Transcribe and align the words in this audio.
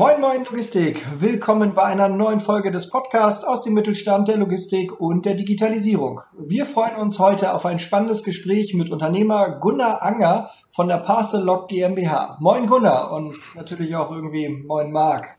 Moin 0.00 0.18
Moin 0.18 0.46
Logistik, 0.46 1.04
willkommen 1.20 1.74
bei 1.74 1.82
einer 1.82 2.08
neuen 2.08 2.40
Folge 2.40 2.70
des 2.70 2.88
Podcasts 2.88 3.44
aus 3.44 3.60
dem 3.60 3.74
Mittelstand 3.74 4.28
der 4.28 4.38
Logistik 4.38 4.98
und 4.98 5.26
der 5.26 5.34
Digitalisierung. 5.34 6.22
Wir 6.38 6.64
freuen 6.64 6.96
uns 6.96 7.18
heute 7.18 7.52
auf 7.52 7.66
ein 7.66 7.78
spannendes 7.78 8.24
Gespräch 8.24 8.72
mit 8.72 8.88
Unternehmer 8.88 9.58
Gunnar 9.60 10.00
Anger 10.00 10.48
von 10.74 10.88
der 10.88 10.96
Parcel 10.96 11.42
Log 11.42 11.68
GmbH. 11.68 12.38
Moin 12.40 12.64
Gunnar 12.66 13.12
und 13.12 13.36
natürlich 13.54 13.94
auch 13.94 14.10
irgendwie 14.10 14.48
Moin 14.48 14.90
Marc. 14.90 15.36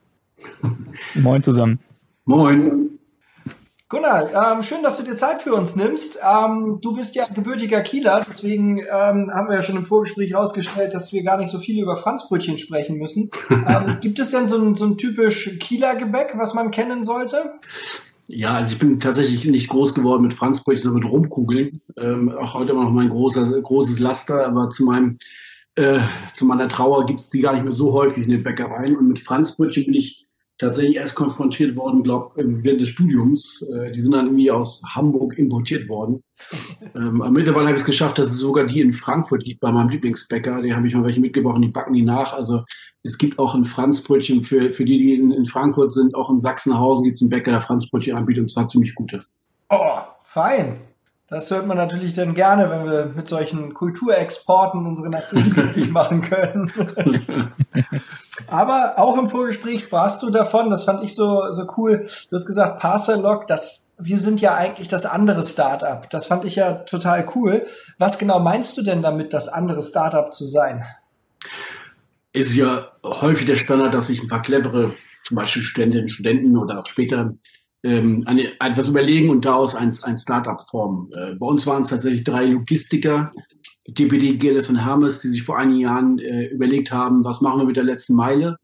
Moin 1.15 1.41
zusammen. 1.41 1.79
Moin. 2.25 2.90
Gunnar, 3.91 4.53
ähm, 4.53 4.63
schön, 4.63 4.81
dass 4.83 4.95
du 4.95 5.03
dir 5.03 5.17
Zeit 5.17 5.41
für 5.41 5.53
uns 5.53 5.75
nimmst. 5.75 6.17
Ähm, 6.23 6.79
du 6.81 6.95
bist 6.95 7.13
ja 7.13 7.25
gebürtiger 7.27 7.81
Kieler, 7.81 8.25
deswegen 8.25 8.79
ähm, 8.79 9.29
haben 9.33 9.49
wir 9.49 9.55
ja 9.55 9.61
schon 9.61 9.75
im 9.75 9.85
Vorgespräch 9.85 10.31
herausgestellt, 10.31 10.93
dass 10.93 11.11
wir 11.11 11.23
gar 11.23 11.37
nicht 11.37 11.49
so 11.49 11.59
viel 11.59 11.77
über 11.77 11.97
Franzbrötchen 11.97 12.57
sprechen 12.57 12.97
müssen. 12.97 13.29
Ähm, 13.67 13.97
gibt 14.01 14.17
es 14.19 14.31
denn 14.31 14.47
so 14.47 14.57
ein, 14.57 14.75
so 14.75 14.85
ein 14.85 14.97
typisch 14.97 15.57
Kieler 15.59 15.95
Gebäck, 15.95 16.33
was 16.35 16.53
man 16.53 16.71
kennen 16.71 17.03
sollte? 17.03 17.51
Ja, 18.27 18.53
also 18.55 18.73
ich 18.73 18.79
bin 18.79 18.99
tatsächlich 18.99 19.45
nicht 19.45 19.69
groß 19.69 19.93
geworden 19.93 20.23
mit 20.23 20.33
Franzbrötchen, 20.33 20.83
sondern 20.83 21.03
mit 21.03 21.11
Rumkugeln. 21.11 21.81
Ähm, 21.97 22.31
auch 22.31 22.53
heute 22.53 22.71
immer 22.71 22.85
noch 22.85 22.91
mein 22.91 23.09
großer, 23.09 23.43
großes 23.61 23.99
Laster, 23.99 24.47
aber 24.47 24.69
zu 24.69 24.85
meinem 24.85 25.19
äh, 25.75 25.99
zu 26.35 26.45
meiner 26.45 26.69
Trauer 26.69 27.05
gibt 27.05 27.19
es 27.19 27.29
die 27.29 27.41
gar 27.41 27.53
nicht 27.53 27.63
mehr 27.63 27.71
so 27.71 27.93
häufig 27.93 28.23
in 28.23 28.31
den 28.31 28.43
Bäckereien. 28.43 28.97
Und 28.97 29.09
mit 29.09 29.19
Franzbrötchen 29.19 29.85
bin 29.85 29.93
ich 29.93 30.27
tatsächlich 30.61 30.95
erst 30.95 31.15
konfrontiert 31.15 31.75
worden, 31.75 32.03
glaube 32.03 32.31
während 32.35 32.79
des 32.79 32.89
Studiums. 32.89 33.67
Äh, 33.73 33.91
die 33.91 34.01
sind 34.01 34.13
dann 34.13 34.27
irgendwie 34.27 34.51
aus 34.51 34.81
Hamburg 34.95 35.37
importiert 35.37 35.89
worden. 35.89 36.23
ähm, 36.95 37.23
mittlerweile 37.31 37.65
habe 37.65 37.75
ich 37.75 37.81
es 37.81 37.85
geschafft, 37.85 38.19
dass 38.19 38.27
es 38.27 38.37
sogar 38.37 38.65
die 38.65 38.79
in 38.79 38.91
Frankfurt 38.91 39.43
gibt, 39.43 39.59
bei 39.59 39.71
meinem 39.71 39.89
Lieblingsbäcker. 39.89 40.61
Die 40.61 40.73
habe 40.73 40.87
ich 40.87 40.95
mal 40.95 41.03
welche 41.03 41.19
mitgebracht 41.19 41.57
die 41.61 41.67
backen 41.67 41.93
die 41.93 42.03
nach. 42.03 42.33
Also 42.33 42.63
es 43.03 43.17
gibt 43.17 43.39
auch 43.39 43.55
ein 43.55 43.65
Franzbrötchen 43.65 44.43
für, 44.43 44.71
für 44.71 44.85
die, 44.85 44.97
die 44.99 45.15
in, 45.15 45.31
in 45.31 45.45
Frankfurt 45.45 45.91
sind. 45.91 46.15
Auch 46.15 46.29
in 46.29 46.37
Sachsenhausen 46.37 47.03
gibt 47.03 47.15
es 47.15 47.21
einen 47.21 47.31
Bäcker, 47.31 47.51
der 47.51 47.61
Franzbrötchen 47.61 48.15
anbietet 48.15 48.41
und 48.41 48.49
zwar 48.49 48.67
ziemlich 48.67 48.93
gute. 48.95 49.23
Oh, 49.69 49.99
fein. 50.23 50.90
Das 51.31 51.49
hört 51.49 51.65
man 51.65 51.77
natürlich 51.77 52.11
dann 52.11 52.33
gerne, 52.33 52.69
wenn 52.69 52.83
wir 52.83 53.05
mit 53.15 53.25
solchen 53.29 53.73
Kulturexporten 53.73 54.85
unsere 54.85 55.09
Nation 55.09 55.43
glücklich 55.49 55.89
machen 55.89 56.21
können. 56.21 56.69
Aber 58.47 58.95
auch 58.97 59.17
im 59.17 59.29
Vorgespräch 59.29 59.81
sprachst 59.85 60.21
du 60.23 60.29
davon, 60.29 60.69
das 60.69 60.83
fand 60.83 61.01
ich 61.05 61.15
so, 61.15 61.49
so 61.51 61.65
cool. 61.77 62.05
Du 62.29 62.35
hast 62.35 62.45
gesagt, 62.45 62.81
Parcelog, 62.81 63.47
das, 63.47 63.89
wir 63.97 64.19
sind 64.19 64.41
ja 64.41 64.55
eigentlich 64.55 64.89
das 64.89 65.05
andere 65.05 65.41
Startup. 65.41 66.07
Das 66.09 66.25
fand 66.25 66.43
ich 66.43 66.57
ja 66.57 66.73
total 66.73 67.25
cool. 67.33 67.65
Was 67.97 68.17
genau 68.17 68.41
meinst 68.41 68.77
du 68.77 68.81
denn 68.81 69.01
damit, 69.01 69.31
das 69.31 69.47
andere 69.47 69.81
Startup 69.81 70.33
zu 70.33 70.43
sein? 70.43 70.83
Ist 72.33 72.55
ja 72.55 72.91
häufig 73.05 73.45
der 73.45 73.55
Standard, 73.55 73.93
dass 73.93 74.07
sich 74.07 74.21
ein 74.21 74.27
paar 74.27 74.41
clevere, 74.41 74.95
zum 75.23 75.35
Beispiel 75.37 75.61
Studentinnen, 75.61 76.09
Studenten 76.09 76.57
oder 76.57 76.79
auch 76.79 76.87
später 76.87 77.35
ähm, 77.83 78.23
eine, 78.25 78.45
etwas 78.59 78.87
überlegen 78.87 79.29
und 79.29 79.45
daraus 79.45 79.75
ein, 79.75 79.95
ein 80.03 80.17
Startup 80.17 80.61
formen. 80.61 81.11
Äh, 81.13 81.35
bei 81.35 81.45
uns 81.45 81.65
waren 81.65 81.81
es 81.81 81.89
tatsächlich 81.89 82.23
drei 82.23 82.45
Logistiker, 82.45 83.31
DPD, 83.87 84.37
GLS 84.37 84.69
und 84.69 84.85
Hermes, 84.85 85.19
die 85.19 85.29
sich 85.29 85.43
vor 85.43 85.57
einigen 85.57 85.79
Jahren 85.79 86.19
äh, 86.19 86.45
überlegt 86.45 86.91
haben, 86.91 87.23
was 87.23 87.41
machen 87.41 87.59
wir 87.59 87.65
mit 87.65 87.77
der 87.77 87.83
letzten 87.83 88.15
Meile? 88.15 88.57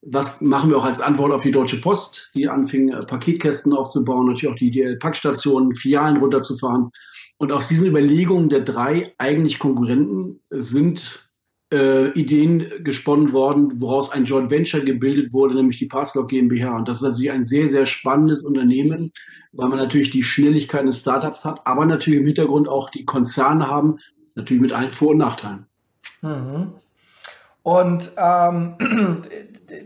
Was 0.00 0.40
machen 0.40 0.70
wir 0.70 0.78
auch 0.78 0.84
als 0.84 1.00
Antwort 1.00 1.32
auf 1.32 1.42
die 1.42 1.52
Deutsche 1.52 1.80
Post, 1.80 2.32
die 2.34 2.48
anfing, 2.48 2.88
äh, 2.88 2.98
Paketkästen 3.06 3.72
aufzubauen, 3.72 4.26
natürlich 4.26 4.52
auch 4.52 4.58
die, 4.58 4.70
die 4.70 4.96
Packstationen, 4.98 5.74
Filialen 5.74 6.16
runterzufahren. 6.16 6.90
Und 7.36 7.52
aus 7.52 7.68
diesen 7.68 7.86
Überlegungen 7.86 8.48
der 8.48 8.60
drei 8.60 9.14
eigentlich 9.18 9.58
Konkurrenten 9.58 10.40
sind 10.50 11.31
äh, 11.72 12.10
Ideen 12.10 12.66
gesponnen 12.84 13.32
worden, 13.32 13.80
woraus 13.80 14.12
ein 14.12 14.24
Joint 14.24 14.50
Venture 14.50 14.84
gebildet 14.84 15.32
wurde, 15.32 15.54
nämlich 15.54 15.78
die 15.78 15.86
Passlock 15.86 16.28
GmbH. 16.28 16.76
Und 16.76 16.86
das 16.86 16.98
ist 16.98 17.04
also 17.04 17.30
ein 17.30 17.42
sehr, 17.42 17.68
sehr 17.68 17.86
spannendes 17.86 18.42
Unternehmen, 18.42 19.12
weil 19.52 19.68
man 19.68 19.78
natürlich 19.78 20.10
die 20.10 20.22
Schnelligkeit 20.22 20.86
des 20.86 21.00
Startups 21.00 21.44
hat, 21.44 21.66
aber 21.66 21.86
natürlich 21.86 22.20
im 22.20 22.26
Hintergrund 22.26 22.68
auch 22.68 22.90
die 22.90 23.04
Konzerne 23.04 23.68
haben, 23.68 23.98
natürlich 24.34 24.62
mit 24.62 24.72
allen 24.72 24.90
Vor- 24.90 25.10
und 25.10 25.18
Nachteilen. 25.18 25.66
Mhm. 26.20 26.72
Und 27.62 28.10
ähm, 28.16 28.74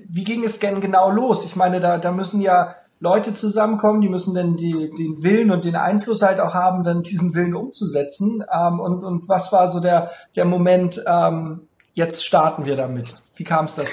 wie 0.08 0.24
ging 0.24 0.44
es 0.44 0.58
denn 0.58 0.80
genau 0.80 1.10
los? 1.10 1.44
Ich 1.44 1.56
meine, 1.56 1.80
da, 1.80 1.98
da 1.98 2.10
müssen 2.10 2.40
ja 2.40 2.74
Leute 2.98 3.34
zusammenkommen, 3.34 4.00
die 4.00 4.08
müssen 4.08 4.34
dann 4.34 4.56
die, 4.56 4.90
den 4.98 5.22
Willen 5.22 5.50
und 5.50 5.64
den 5.64 5.76
Einfluss 5.76 6.22
halt 6.22 6.40
auch 6.40 6.54
haben, 6.54 6.82
dann 6.82 7.02
diesen 7.02 7.34
Willen 7.34 7.54
umzusetzen. 7.54 8.42
Ähm, 8.52 8.80
und, 8.80 9.04
und 9.04 9.28
was 9.28 9.52
war 9.52 9.70
so 9.70 9.80
der, 9.80 10.10
der 10.34 10.46
Moment, 10.46 11.02
ähm, 11.06 11.68
jetzt 11.96 12.24
starten 12.24 12.66
wir 12.66 12.76
damit. 12.76 13.14
Wie 13.36 13.44
kam 13.44 13.64
es 13.64 13.74
dazu? 13.74 13.90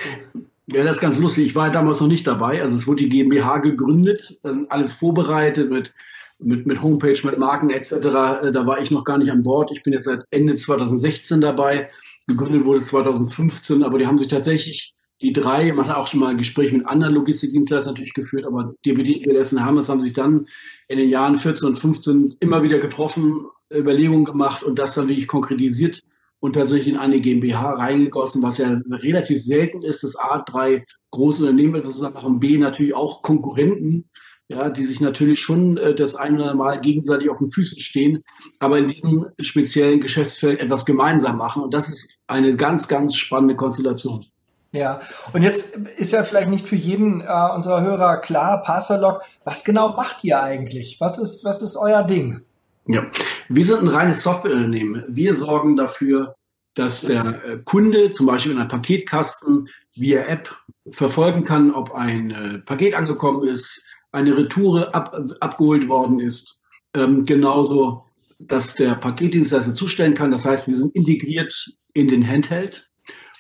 Ja, 0.68 0.84
das 0.84 0.98
ist 0.98 1.02
ganz 1.02 1.18
lustig. 1.18 1.48
Ich 1.48 1.56
war 1.56 1.72
damals 1.72 2.00
noch 2.00 2.08
nicht 2.08 2.28
dabei. 2.28 2.62
Also 2.62 2.76
es 2.76 2.86
wurde 2.88 3.04
die 3.04 3.10
GmbH 3.10 3.58
gegründet, 3.58 4.38
alles 4.70 4.94
vorbereitet 4.94 5.72
mit, 5.72 5.92
mit, 6.40 6.66
mit 6.68 6.82
Homepage, 6.82 7.20
mit 7.24 7.38
Marken 7.38 7.70
etc. 7.70 7.92
Äh, 7.92 8.52
da 8.52 8.66
war 8.66 8.80
ich 8.80 8.92
noch 8.92 9.04
gar 9.04 9.18
nicht 9.18 9.32
an 9.32 9.44
Bord. 9.44 9.72
Ich 9.72 9.84
bin 9.84 9.94
jetzt 9.94 10.06
seit 10.06 10.24
Ende 10.30 10.56
2016 10.56 11.42
dabei. 11.42 11.90
Gegründet 12.28 12.66
wurde 12.66 12.82
2015, 12.82 13.84
aber 13.84 14.00
die 14.00 14.08
haben 14.08 14.18
sich 14.18 14.28
tatsächlich 14.28 14.94
die 15.22 15.34
drei, 15.34 15.72
man 15.72 15.88
hat 15.88 15.96
auch 15.96 16.08
schon 16.08 16.20
mal 16.20 16.32
ein 16.32 16.38
Gespräch 16.38 16.74
mit 16.74 16.86
anderen 16.86 17.14
Logistikdienstleistern 17.14 17.94
natürlich 17.94 18.14
geführt, 18.14 18.46
aber 18.46 18.74
DPD, 18.86 19.20
GLS 19.20 19.54
und 19.54 19.64
Hermes 19.64 19.88
haben 19.88 20.02
sich 20.02 20.12
dann 20.12 20.48
in 20.90 20.98
den 20.98 21.10
Jahren 21.10 21.36
14 21.36 21.70
und 21.70 21.76
15 21.78 22.36
immer 22.42 22.62
wieder 22.64 22.80
getroffen, 22.80 23.46
Überlegungen 23.74 24.26
gemacht 24.26 24.64
und 24.64 24.80
das 24.80 24.96
dann 24.96 25.08
wirklich 25.08 25.28
konkretisiert 25.28 26.04
und 26.44 26.56
tatsächlich 26.56 26.94
in 26.94 27.00
eine 27.00 27.22
GmbH 27.22 27.76
reingegossen, 27.76 28.44
was 28.44 28.58
ja 28.58 28.78
relativ 28.90 29.42
selten 29.42 29.82
ist, 29.82 30.04
dass 30.04 30.18
A, 30.18 30.40
drei 30.40 30.84
große 31.12 31.42
Unternehmen 31.42 31.76
etwas 31.76 32.02
machen, 32.02 32.42
B, 32.42 32.58
natürlich 32.58 32.94
auch 32.94 33.22
Konkurrenten, 33.22 34.10
ja, 34.50 34.70
die 34.70 34.84
sich 34.84 35.00
natürlich 35.00 35.40
schon 35.40 35.78
äh, 35.78 35.96
das 35.96 36.16
ein 36.16 36.36
oder 36.36 36.52
andere 36.52 36.58
Mal 36.58 36.82
gegenseitig 36.82 37.30
auf 37.30 37.38
den 37.38 37.50
Füßen 37.50 37.80
stehen, 37.80 38.24
aber 38.60 38.78
in 38.78 38.90
diesem 38.90 39.28
speziellen 39.40 40.02
Geschäftsfeld 40.02 40.60
etwas 40.60 40.84
gemeinsam 40.84 41.38
machen. 41.38 41.64
Und 41.64 41.74
das 41.74 41.88
ist 41.88 42.18
eine 42.28 42.58
ganz, 42.58 42.90
ganz 42.90 43.16
spannende 43.16 43.56
Konstellation. 43.56 44.26
Ja, 44.74 45.00
und 45.32 45.44
jetzt 45.44 45.78
ist 45.78 46.12
ja 46.12 46.24
vielleicht 46.24 46.50
nicht 46.50 46.68
für 46.68 46.76
jeden 46.76 47.22
äh, 47.22 47.54
unserer 47.56 47.84
Hörer 47.84 48.18
klar, 48.18 48.62
Parserlock, 48.64 49.22
was 49.46 49.64
genau 49.64 49.96
macht 49.96 50.26
ihr 50.26 50.44
eigentlich? 50.44 50.98
Was 51.00 51.20
ist, 51.20 51.46
was 51.46 51.62
ist 51.62 51.78
euer 51.78 52.04
Ding? 52.04 52.42
Ja, 52.86 53.10
wir 53.48 53.66
sind 53.66 53.82
ein 53.82 53.88
reines 53.88 54.24
Softwareunternehmen. 54.24 55.06
Wir 55.08 55.34
sorgen 55.34 55.78
dafür, 55.78 56.36
dass 56.76 57.02
der 57.02 57.44
äh, 57.46 57.60
Kunde 57.64 58.12
zum 58.12 58.26
Beispiel 58.26 58.52
in 58.52 58.58
einem 58.58 58.68
Paketkasten 58.68 59.70
via 59.94 60.24
App 60.24 60.54
verfolgen 60.90 61.44
kann, 61.44 61.72
ob 61.72 61.94
ein 61.94 62.32
äh, 62.32 62.60
Paket 62.60 62.96
angekommen 62.96 63.48
ist, 63.48 63.82
eine 64.12 64.36
Retoure 64.38 64.94
ab, 64.94 65.16
abgeholt 65.40 65.88
worden 65.88 66.20
ist. 66.20 66.62
Ähm, 66.94 67.26
genauso, 67.26 68.06
dass 68.38 68.76
der 68.76 68.96
Paketdienstleister 68.96 69.74
zustellen 69.74 70.14
kann. 70.14 70.32
Das 70.32 70.46
heißt, 70.46 70.68
wir 70.68 70.76
sind 70.76 70.96
integriert 70.96 71.54
in 71.94 72.08
den 72.10 72.28
Handheld, 72.28 72.90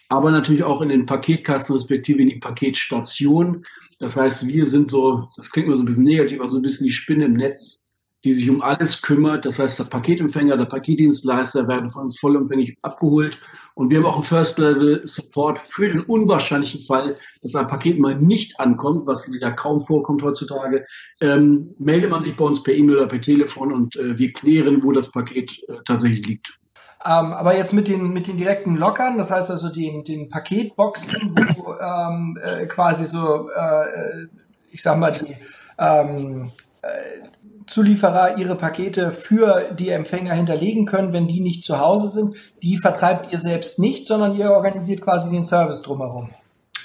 aber 0.08 0.32
natürlich 0.32 0.64
auch 0.64 0.82
in 0.82 0.90
den 0.90 1.06
Paketkasten 1.06 1.76
respektive 1.76 2.22
in 2.22 2.30
die 2.30 2.40
Paketstation. 2.40 3.66
Das 4.00 4.16
heißt, 4.16 4.48
wir 4.48 4.66
sind 4.68 4.90
so, 4.90 5.28
das 5.36 5.50
klingt 5.50 5.68
nur 5.68 5.78
so 5.78 5.84
ein 5.84 5.88
bisschen 5.88 6.03
negativ, 6.03 6.40
aber 6.40 6.50
so 6.50 6.58
ein 6.58 6.64
bisschen 6.64 6.86
die 6.86 6.94
Spinne 6.94 7.26
im 7.26 7.34
Netz 7.34 7.83
die 8.23 8.31
sich 8.31 8.50
um 8.50 8.61
alles 8.61 9.01
kümmert. 9.01 9.45
Das 9.45 9.59
heißt, 9.59 9.79
der 9.79 9.85
Paketempfänger, 9.85 10.56
der 10.56 10.66
Paketdienstleister 10.66 11.67
werden 11.67 11.89
von 11.89 12.03
uns 12.03 12.19
vollumfänglich 12.19 12.78
abgeholt. 12.81 13.38
Und 13.75 13.89
wir 13.89 13.97
haben 13.97 14.06
auch 14.06 14.16
einen 14.16 14.23
First-Level-Support 14.23 15.59
für 15.59 15.89
den 15.89 16.01
unwahrscheinlichen 16.01 16.81
Fall, 16.81 17.16
dass 17.41 17.56
ein 17.56 17.67
Paket 17.67 18.00
mal 18.00 18.16
nicht 18.16 18.59
ankommt, 18.59 19.07
was 19.07 19.28
ja 19.39 19.51
kaum 19.51 19.85
vorkommt 19.85 20.22
heutzutage. 20.23 20.85
Ähm, 21.22 21.75
meldet 21.79 22.11
man 22.11 22.22
sich 22.22 22.35
bei 22.35 22.45
uns 22.45 22.63
per 22.63 22.73
E-Mail 22.73 22.97
oder 22.97 23.07
per 23.07 23.22
Telefon 23.22 23.73
und 23.73 23.95
äh, 23.95 24.17
wir 24.17 24.31
klären, 24.31 24.84
wo 24.84 24.91
das 24.91 25.11
Paket 25.11 25.51
äh, 25.67 25.73
tatsächlich 25.85 26.26
liegt. 26.26 26.59
Ähm, 27.05 27.34
aber 27.34 27.58
jetzt 27.58 27.73
mit 27.73 27.90
den, 27.90 28.14
mit 28.14 28.28
den 28.28 28.37
direkten 28.37 28.78
Lockern, 28.78 29.17
das 29.17 29.29
heißt 29.29 29.52
also 29.52 29.69
den, 29.69 30.05
den 30.05 30.29
Paketboxen, 30.29 31.35
wo 31.35 31.73
ähm, 31.73 32.40
äh, 32.41 32.66
quasi 32.67 33.05
so, 33.05 33.49
äh, 33.49 34.28
ich 34.72 34.81
sag 34.81 34.97
mal, 34.97 35.11
die 35.11 35.35
ähm, 35.78 36.49
äh, 36.81 37.28
Zulieferer 37.68 38.38
ihre 38.38 38.56
Pakete 38.56 39.12
für 39.12 39.72
die 39.78 39.90
Empfänger 39.90 40.34
hinterlegen 40.34 40.86
können, 40.86 41.14
wenn 41.14 41.28
die 41.28 41.40
nicht 41.40 41.64
zu 41.64 41.80
Hause 41.80 42.10
sind. 42.10 42.36
Die 42.62 42.78
vertreibt 42.78 43.32
ihr 43.32 43.40
selbst 43.40 43.80
nicht, 43.80 44.06
sondern 44.06 44.36
ihr 44.36 44.52
organisiert 44.52 45.02
quasi 45.02 45.30
den 45.30 45.46
Service 45.46 45.82
drumherum. 45.82 46.30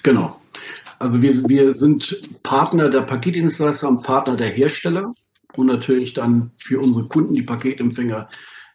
Genau. 0.02 0.38
Also 0.98 1.22
wir, 1.22 1.32
wir 1.48 1.72
sind 1.72 2.42
Partner 2.42 2.88
der 2.88 3.02
Paketdienstleister 3.02 3.88
und 3.88 4.02
Partner 4.02 4.36
der 4.36 4.48
Hersteller 4.48 5.10
und 5.56 5.66
natürlich 5.66 6.12
dann 6.12 6.50
für 6.56 6.80
unsere 6.80 7.06
Kunden, 7.06 7.34
die 7.34 7.42
Paketempfänger, 7.42 8.28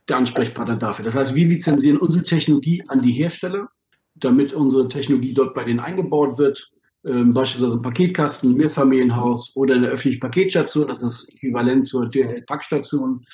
der 0.09 0.17
Ansprechpartner 0.17 0.75
dafür. 0.75 1.05
Das 1.05 1.15
heißt, 1.15 1.35
wir 1.35 1.47
lizenzieren 1.47 1.97
unsere 1.97 2.23
Technologie 2.23 2.83
an 2.87 3.01
die 3.01 3.11
Hersteller, 3.11 3.69
damit 4.15 4.53
unsere 4.53 4.89
Technologie 4.89 5.33
dort 5.33 5.53
bei 5.53 5.63
denen 5.63 5.79
eingebaut 5.79 6.37
wird 6.37 6.71
ähm, 7.05 7.33
beispielsweise 7.33 7.81
Paketkasten, 7.81 8.51
ein 8.51 8.57
Mehrfamilienhaus 8.57 9.55
oder 9.55 9.75
eine 9.75 9.87
öffentliche 9.87 10.19
Paketstation, 10.19 10.87
das 10.87 11.01
ist 11.01 11.29
äquivalent 11.29 11.85
zur 11.85 12.07
DHL-Packstation. 12.07 13.25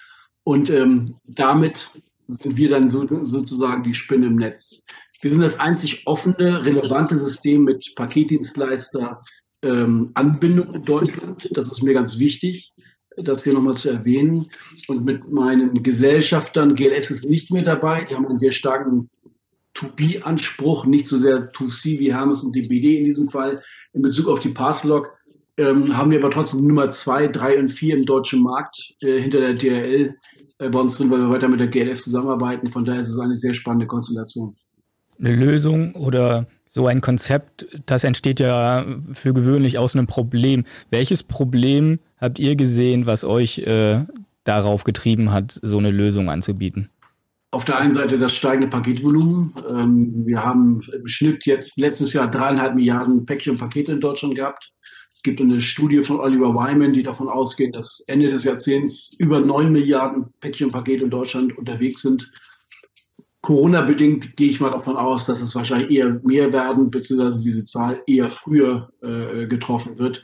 Und 0.44 0.70
ähm, 0.70 1.06
damit 1.26 1.92
sind 2.28 2.58
wir 2.58 2.70
dann 2.70 2.90
so, 2.90 3.06
sozusagen 3.26 3.84
die 3.84 3.94
Spinne 3.94 4.28
im 4.28 4.36
Netz. 4.36 4.84
Wir 5.22 5.32
sind 5.32 5.42
das 5.42 5.60
einzig 5.60 6.08
offene, 6.08 6.66
relevante 6.66 7.18
System 7.18 7.64
mit 7.64 7.94
Paketdienstleister 7.96 9.22
ähm, 9.62 10.14
in 10.42 10.84
Deutschland. 10.86 11.50
Das 11.52 11.72
ist 11.72 11.84
mir 11.84 11.94
ganz 11.94 12.18
wichtig, 12.18 12.74
das 13.18 13.44
hier 13.44 13.54
nochmal 13.54 13.76
zu 13.76 13.90
erwähnen. 13.90 14.46
Und 14.88 15.04
mit 15.06 15.30
meinen 15.30 15.84
Gesellschaftern, 15.84 16.76
GLS 16.76 17.12
ist 17.12 17.26
nicht 17.26 17.52
mehr 17.52 17.64
dabei, 17.64 18.06
die 18.10 18.16
haben 18.16 18.28
einen 18.28 18.38
sehr 18.38 18.52
starken 18.52 19.10
To-B-Anspruch, 19.80 20.86
nicht 20.86 21.08
so 21.08 21.18
sehr 21.18 21.52
To-C 21.52 22.00
wie 22.00 22.14
Hermes 22.14 22.44
und 22.44 22.56
DBD 22.56 23.00
in 23.00 23.06
diesem 23.06 23.30
Fall. 23.30 23.62
In 23.94 24.02
Bezug 24.02 24.28
auf 24.28 24.40
die 24.40 24.50
Passlog 24.50 25.12
ähm, 25.58 25.96
haben 25.96 26.12
wir 26.12 26.20
aber 26.20 26.32
trotzdem 26.32 26.66
Nummer 26.68 26.90
zwei, 26.90 27.28
drei 27.28 27.58
und 27.58 27.70
vier 27.70 27.98
im 27.98 28.06
deutschen 28.06 28.44
Markt 28.44 28.94
äh, 29.02 29.20
hinter 29.20 29.40
der 29.40 29.54
DRL 29.54 30.16
äh, 30.60 30.70
bei 30.70 30.80
uns 30.80 30.98
drin, 30.98 31.10
weil 31.10 31.20
wir 31.20 31.30
weiter 31.30 31.48
mit 31.48 31.60
der 31.60 31.68
GLS 31.68 32.04
zusammenarbeiten. 32.04 32.68
Von 32.68 32.84
daher 32.84 33.02
ist 33.02 33.10
es 33.10 33.20
eine 33.20 33.36
sehr 33.36 33.54
spannende 33.54 33.88
Konstellation. 33.88 34.54
Eine 35.18 35.36
Lösung 35.36 35.96
oder 35.96 36.48
so 36.68 36.88
ein 36.88 37.02
Konzept, 37.02 37.66
das 37.86 38.04
entsteht 38.04 38.40
ja 38.40 38.86
für 39.14 39.34
gewöhnlich 39.34 39.78
aus 39.78 39.96
einem 39.96 40.08
Problem. 40.08 40.66
Welches 40.92 41.24
Problem 41.24 42.00
habt 42.18 42.40
ihr 42.40 42.56
gesehen, 42.56 43.06
was 43.06 43.24
euch 43.24 43.60
äh, 43.60 44.06
darauf 44.44 44.84
getrieben 44.84 45.32
hat, 45.32 45.58
so 45.62 45.78
eine 45.78 45.92
Lösung 45.92 46.30
anzubieten? 46.30 46.90
Auf 47.52 47.66
der 47.66 47.80
einen 47.80 47.92
Seite 47.92 48.20
das 48.20 48.36
steigende 48.36 48.68
Paketvolumen. 48.68 49.56
Ähm, 49.68 50.26
wir 50.26 50.44
haben 50.44 50.82
im 50.94 51.08
Schnitt 51.08 51.46
jetzt 51.46 51.80
letztes 51.80 52.14
Jahr 52.14 52.30
dreieinhalb 52.30 52.76
Milliarden 52.76 53.26
Päckchen 53.26 53.54
und 53.54 53.60
Pakete 53.60 53.92
in 53.92 54.02
Deutschland 54.02 54.36
gehabt. 54.36 54.72
Es 55.14 55.24
gibt 55.24 55.42
eine 55.42 55.60
Studie 55.60 56.02
von 56.02 56.20
Oliver 56.20 56.54
Wyman, 56.54 56.94
die 56.94 57.04
davon 57.04 57.28
ausgeht, 57.28 57.76
dass 57.76 58.04
Ende 58.08 58.30
des 58.30 58.44
Jahrzehnts 58.44 59.16
über 59.20 59.40
neun 59.40 59.72
Milliarden 59.72 60.28
Päckchen 60.40 60.68
und 60.68 60.72
Pakete 60.72 61.04
in 61.06 61.10
Deutschland 61.10 61.58
unterwegs 61.58 62.04
sind. 62.04 62.32
Corona-bedingt 63.42 64.38
gehe 64.38 64.50
ich 64.50 64.60
mal 64.60 64.70
davon 64.70 64.96
aus, 64.96 65.26
dass 65.26 65.42
es 65.42 65.56
wahrscheinlich 65.56 65.90
eher 65.90 66.22
mehr 66.24 66.54
werden, 66.54 66.92
beziehungsweise 66.92 67.44
diese 67.44 67.66
Zahl 67.66 68.00
eher 68.06 68.30
früher 68.30 68.92
äh, 69.02 69.48
getroffen 69.48 69.98
wird. 69.98 70.24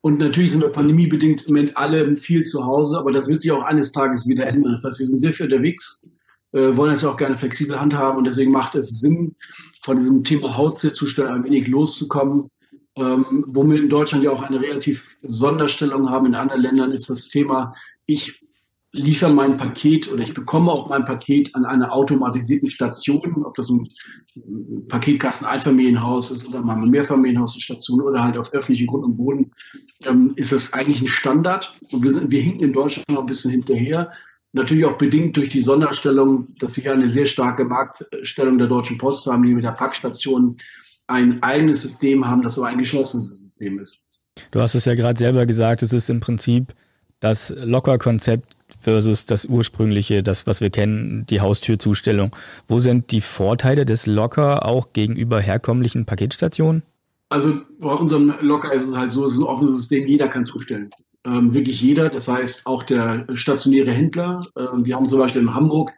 Und 0.00 0.18
natürlich 0.18 0.52
sind 0.52 0.62
wir 0.62 0.68
pandemiebedingt 0.68 1.42
im 1.42 1.54
Moment 1.54 1.76
alle 1.76 2.16
viel 2.16 2.42
zu 2.42 2.64
Hause, 2.64 2.98
aber 2.98 3.10
das 3.10 3.28
wird 3.28 3.40
sich 3.40 3.52
auch 3.52 3.62
eines 3.62 3.92
Tages 3.92 4.28
wieder 4.28 4.46
ändern. 4.46 4.72
Das 4.72 4.84
heißt, 4.84 4.98
wir 4.98 5.06
sind 5.06 5.18
sehr 5.18 5.32
viel 5.32 5.46
unterwegs, 5.46 6.06
äh, 6.54 6.76
wollen 6.76 6.92
es 6.92 7.04
auch 7.04 7.16
gerne 7.16 7.36
flexibel 7.36 7.80
handhaben 7.80 8.18
und 8.18 8.24
deswegen 8.24 8.52
macht 8.52 8.76
es 8.76 9.00
Sinn, 9.00 9.34
von 9.82 9.96
diesem 9.96 10.22
Thema 10.22 10.56
Haustierzustand 10.56 11.28
ein 11.28 11.44
wenig 11.44 11.66
loszukommen. 11.66 12.48
Ähm, 12.96 13.44
wir 13.48 13.82
in 13.82 13.88
Deutschland 13.88 14.22
ja 14.22 14.30
auch 14.30 14.42
eine 14.42 14.60
relativ 14.60 15.18
Sonderstellung 15.22 16.08
haben. 16.10 16.26
In 16.26 16.36
anderen 16.36 16.62
Ländern 16.62 16.92
ist 16.92 17.10
das 17.10 17.28
Thema, 17.28 17.74
ich 18.06 18.38
liefere 18.92 19.32
mein 19.32 19.56
Paket 19.56 20.10
oder 20.12 20.22
ich 20.22 20.32
bekomme 20.32 20.70
auch 20.70 20.88
mein 20.88 21.04
Paket 21.04 21.52
an 21.56 21.64
einer 21.64 21.92
automatisierten 21.92 22.70
Station, 22.70 23.44
ob 23.44 23.54
das 23.54 23.68
ein 23.68 23.84
Paketkasten 24.86 25.48
Einfamilienhaus 25.48 26.30
ist 26.30 26.46
oder 26.46 26.62
mal 26.62 26.76
ein 26.76 26.88
Mehrfamilienhaus 26.88 27.56
Station 27.56 28.00
oder 28.00 28.22
halt 28.22 28.38
auf 28.38 28.52
öffentlichen 28.52 28.86
Grund 28.86 29.04
und 29.04 29.16
Boden, 29.16 29.50
ähm, 30.04 30.32
ist 30.36 30.52
das 30.52 30.72
eigentlich 30.72 31.02
ein 31.02 31.08
Standard. 31.08 31.74
Und 31.90 32.04
wir, 32.04 32.12
sind, 32.12 32.30
wir 32.30 32.40
hinken 32.40 32.62
in 32.62 32.72
Deutschland 32.72 33.08
noch 33.10 33.22
ein 33.22 33.26
bisschen 33.26 33.50
hinterher. 33.50 34.12
Natürlich 34.54 34.84
auch 34.84 34.96
bedingt 34.96 35.36
durch 35.36 35.48
die 35.48 35.60
Sonderstellung, 35.60 36.46
dass 36.60 36.76
wir 36.76 36.92
eine 36.92 37.08
sehr 37.08 37.26
starke 37.26 37.64
Marktstellung 37.64 38.56
der 38.56 38.68
Deutschen 38.68 38.98
Post 38.98 39.26
haben, 39.26 39.42
die 39.42 39.52
mit 39.52 39.64
der 39.64 39.72
Packstation 39.72 40.56
ein 41.08 41.42
eigenes 41.42 41.82
System 41.82 42.24
haben, 42.24 42.40
das 42.42 42.56
aber 42.56 42.68
ein 42.68 42.78
geschlossenes 42.78 43.28
System 43.28 43.80
ist. 43.80 44.04
Du 44.52 44.60
hast 44.60 44.76
es 44.76 44.84
ja 44.84 44.94
gerade 44.94 45.18
selber 45.18 45.44
gesagt, 45.44 45.82
es 45.82 45.92
ist 45.92 46.08
im 46.08 46.20
Prinzip 46.20 46.72
das 47.18 47.52
Locker-Konzept 47.64 48.54
versus 48.78 49.26
das 49.26 49.44
ursprüngliche, 49.44 50.22
das, 50.22 50.46
was 50.46 50.60
wir 50.60 50.70
kennen, 50.70 51.26
die 51.26 51.40
Haustürzustellung. 51.40 52.30
Wo 52.68 52.78
sind 52.78 53.10
die 53.10 53.22
Vorteile 53.22 53.84
des 53.84 54.06
Locker 54.06 54.64
auch 54.64 54.92
gegenüber 54.92 55.40
herkömmlichen 55.40 56.04
Paketstationen? 56.04 56.84
Also 57.28 57.60
bei 57.80 57.92
unserem 57.92 58.32
Locker 58.40 58.72
ist 58.72 58.84
es 58.84 58.94
halt 58.94 59.10
so, 59.10 59.26
es 59.26 59.32
ist 59.32 59.40
ein 59.40 59.44
offenes 59.44 59.74
System, 59.74 60.06
jeder 60.06 60.28
kann 60.28 60.44
zustellen 60.44 60.90
ähm, 61.26 61.54
wirklich 61.54 61.80
jeder, 61.80 62.08
das 62.08 62.28
heißt 62.28 62.66
auch 62.66 62.82
der 62.82 63.26
stationäre 63.34 63.90
Händler. 63.90 64.46
Äh, 64.54 64.66
wir 64.84 64.96
haben 64.96 65.06
zum 65.06 65.18
Beispiel 65.18 65.42
in 65.42 65.54
Hamburg 65.54 65.92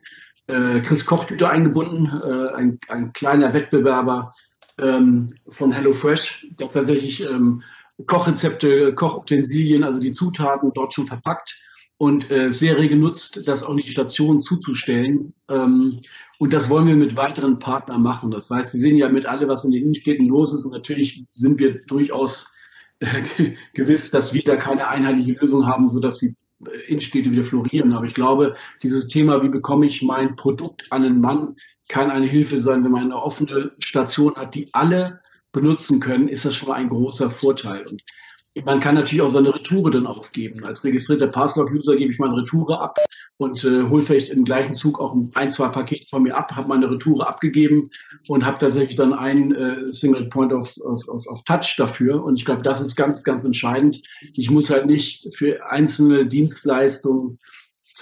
äh, 0.47 0.81
Chris 0.81 1.05
Kochtüter 1.05 1.51
eingebunden, 1.51 2.07
äh, 2.23 2.55
ein, 2.55 2.79
ein 2.89 3.13
kleiner 3.13 3.53
Wettbewerber 3.53 4.35
ähm, 4.81 5.35
von 5.49 5.73
HelloFresh, 5.73 6.47
der 6.59 6.69
tatsächlich 6.69 7.23
ähm, 7.25 7.63
Kochrezepte, 8.07 8.95
Kochutensilien, 8.95 9.83
also 9.83 9.99
die 9.99 10.13
Zutaten 10.13 10.73
dort 10.75 10.95
schon 10.95 11.07
verpackt 11.07 11.57
und 11.99 12.31
äh, 12.31 12.51
sehr 12.51 12.77
rege 12.77 12.99
das 13.45 13.63
auch 13.63 13.71
in 13.71 13.79
die 13.79 13.91
Station 13.91 14.41
zuzustellen. 14.41 15.33
Ähm, 15.49 16.01
und 16.39 16.53
das 16.53 16.69
wollen 16.69 16.87
wir 16.87 16.97
mit 16.97 17.17
weiteren 17.17 17.59
Partnern 17.59 18.03
machen. 18.03 18.31
Das 18.31 18.51
heißt, 18.51 18.75
wir 18.75 18.81
sehen 18.81 18.99
ja 18.99 19.09
mit 19.09 19.25
alle, 19.25 19.49
was 19.49 19.65
in 19.65 19.71
den 19.71 19.83
Innenstädten 19.83 20.27
los 20.27 20.53
ist. 20.53 20.67
Und 20.67 20.73
natürlich 20.73 21.25
sind 21.31 21.59
wir 21.59 21.81
durchaus 21.87 22.53
gewiss, 23.75 24.11
dass 24.11 24.33
wir 24.33 24.43
da 24.43 24.57
keine 24.57 24.89
einheitliche 24.89 25.33
Lösung 25.33 25.67
haben, 25.67 25.89
so 25.89 26.01
dass 26.01 26.19
die 26.19 26.35
Innenstädte 26.87 27.31
wieder 27.31 27.43
florieren. 27.43 27.93
Aber 27.93 28.07
ich 28.07 28.15
glaube, 28.15 28.57
dieses 28.83 29.09
Thema, 29.09 29.43
wie 29.43 29.49
bekomme 29.49 29.87
ich 29.87 30.03
mein 30.03 30.37
Produkt 30.37 30.91
an 30.91 31.05
einen 31.05 31.21
Mann, 31.21 31.57
kann 31.89 32.11
eine 32.11 32.27
Hilfe 32.27 32.59
sein, 32.59 32.83
wenn 32.85 32.91
man 32.91 33.05
eine 33.05 33.17
offene 33.17 33.73
Station 33.79 34.35
hat, 34.37 34.55
die 34.55 34.73
alle 34.73 35.21
benutzen 35.53 36.01
können, 36.01 36.29
ist 36.29 36.45
das 36.45 36.55
schon 36.55 36.69
mal 36.69 36.75
ein 36.75 36.89
großer 36.89 37.31
Vorteil. 37.31 37.85
Und 37.89 38.03
man 38.65 38.81
kann 38.81 38.95
natürlich 38.95 39.23
auch 39.23 39.31
seine 39.31 39.55
Retoure 39.55 39.91
dann 39.91 40.07
aufgeben. 40.07 40.65
Als 40.65 40.85
registrierter 40.85 41.27
Passlog-User 41.29 41.97
gebe 41.97 42.11
ich 42.11 42.19
meine 42.19 42.37
Retoure 42.37 42.81
ab 42.81 42.99
und 43.37 43.63
äh, 43.65 43.83
hole 43.85 44.03
vielleicht 44.03 44.31
im 44.31 44.45
gleichen 44.45 44.75
Zug 44.75 45.01
auch 45.01 45.17
ein, 45.35 45.51
zwei 45.51 45.69
Pakete 45.69 46.07
von 46.09 46.23
mir 46.23 46.37
ab, 46.37 46.53
habe 46.57 46.69
meine 46.69 46.91
Retoure 46.91 47.29
abgegeben 47.29 47.91
und 48.29 48.47
habe 48.47 48.59
tatsächlich 48.59 48.97
dann 48.97 49.13
ein 49.13 49.55
äh, 49.55 49.93
Single 49.93 50.29
Point 50.29 50.53
of, 50.53 50.75
of, 50.79 51.07
of, 51.09 51.27
of 51.27 51.45
Touch 51.45 51.75
dafür. 51.77 52.23
Und 52.23 52.39
ich 52.39 52.45
glaube, 52.45 52.63
das 52.63 52.81
ist 52.81 52.97
ganz, 52.97 53.23
ganz 53.23 53.45
entscheidend. 53.45 54.01
Ich 54.35 54.51
muss 54.51 54.71
halt 54.71 54.87
nicht 54.87 55.35
für 55.35 55.71
einzelne 55.71 56.27
Dienstleistungen 56.27 57.39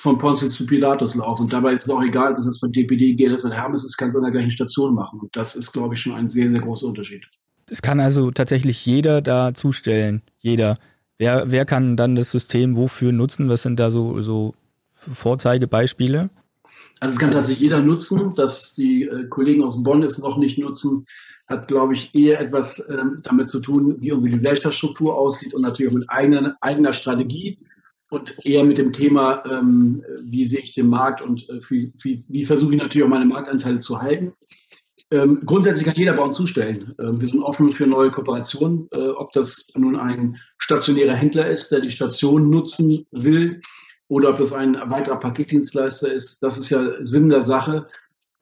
von 0.00 0.18
Pontius 0.18 0.54
zu 0.54 0.66
Pilatus 0.66 1.14
laufen. 1.14 1.44
Und 1.44 1.52
dabei 1.52 1.72
ist 1.72 1.84
es 1.84 1.90
auch 1.90 2.02
egal, 2.02 2.32
ob 2.32 2.38
es 2.38 2.58
von 2.58 2.72
DPD, 2.72 3.14
GLS 3.14 3.44
oder 3.44 3.54
Hermes 3.54 3.84
ist, 3.84 3.96
kann 3.96 4.08
es 4.08 4.16
an 4.16 4.22
der 4.22 4.32
gleichen 4.32 4.50
Station 4.50 4.94
machen. 4.94 5.20
Und 5.20 5.34
das 5.34 5.56
ist, 5.56 5.72
glaube 5.72 5.94
ich, 5.94 6.00
schon 6.00 6.14
ein 6.14 6.28
sehr, 6.28 6.48
sehr 6.48 6.60
großer 6.60 6.86
Unterschied. 6.86 7.26
Es 7.70 7.82
kann 7.82 8.00
also 8.00 8.30
tatsächlich 8.30 8.84
jeder 8.84 9.22
da 9.22 9.54
zustellen. 9.54 10.22
Jeder. 10.40 10.76
Wer, 11.18 11.50
wer 11.50 11.64
kann 11.64 11.96
dann 11.96 12.16
das 12.16 12.30
System 12.30 12.76
wofür 12.76 13.12
nutzen? 13.12 13.48
Was 13.48 13.62
sind 13.62 13.78
da 13.78 13.90
so, 13.90 14.20
so 14.20 14.54
Vorzeigebeispiele? 14.90 16.30
Also 17.00 17.12
es 17.12 17.18
kann 17.18 17.30
tatsächlich 17.30 17.62
jeder 17.62 17.80
nutzen. 17.80 18.34
Dass 18.34 18.74
die 18.74 19.04
äh, 19.04 19.28
Kollegen 19.28 19.62
aus 19.62 19.82
Bonn 19.82 20.02
es 20.02 20.18
noch 20.18 20.36
nicht 20.36 20.58
nutzen, 20.58 21.04
hat, 21.46 21.68
glaube 21.68 21.94
ich, 21.94 22.14
eher 22.14 22.40
etwas 22.40 22.78
äh, 22.80 22.96
damit 23.22 23.50
zu 23.50 23.60
tun, 23.60 23.96
wie 24.00 24.12
unsere 24.12 24.32
Gesellschaftsstruktur 24.32 25.16
aussieht 25.16 25.54
und 25.54 25.62
natürlich 25.62 25.90
auch 25.90 25.96
mit 25.96 26.08
eigener, 26.08 26.56
eigener 26.60 26.92
Strategie 26.92 27.56
und 28.10 28.36
eher 28.44 28.64
mit 28.64 28.78
dem 28.78 28.92
Thema, 28.92 29.44
ähm, 29.44 30.02
wie 30.22 30.44
sehe 30.44 30.60
ich 30.60 30.72
den 30.72 30.88
Markt 30.88 31.20
und 31.20 31.48
äh, 31.48 31.60
wie, 31.68 31.92
wie, 32.02 32.24
wie 32.28 32.44
versuche 32.44 32.72
ich 32.74 32.80
natürlich 32.80 33.06
auch 33.06 33.10
meine 33.10 33.26
Marktanteile 33.26 33.78
zu 33.80 34.00
halten. 34.00 34.32
Ähm, 35.10 35.40
grundsätzlich 35.44 35.84
kann 35.84 35.96
jeder 35.96 36.14
bei 36.14 36.22
uns 36.22 36.36
zustellen. 36.36 36.94
Ähm, 36.98 37.20
wir 37.20 37.28
sind 37.28 37.42
offen 37.42 37.72
für 37.72 37.86
neue 37.86 38.10
Kooperationen, 38.10 38.88
äh, 38.90 39.08
ob 39.08 39.32
das 39.32 39.68
nun 39.76 39.96
ein 39.96 40.38
stationärer 40.58 41.14
Händler 41.14 41.48
ist, 41.48 41.70
der 41.70 41.80
die 41.80 41.90
Station 41.90 42.50
nutzen 42.50 43.06
will, 43.10 43.60
oder 44.08 44.30
ob 44.30 44.38
das 44.38 44.52
ein 44.52 44.76
weiterer 44.86 45.18
Paketdienstleister 45.18 46.12
ist. 46.12 46.42
Das 46.42 46.58
ist 46.58 46.70
ja 46.70 46.84
Sinn 47.02 47.28
der 47.28 47.42
Sache, 47.42 47.86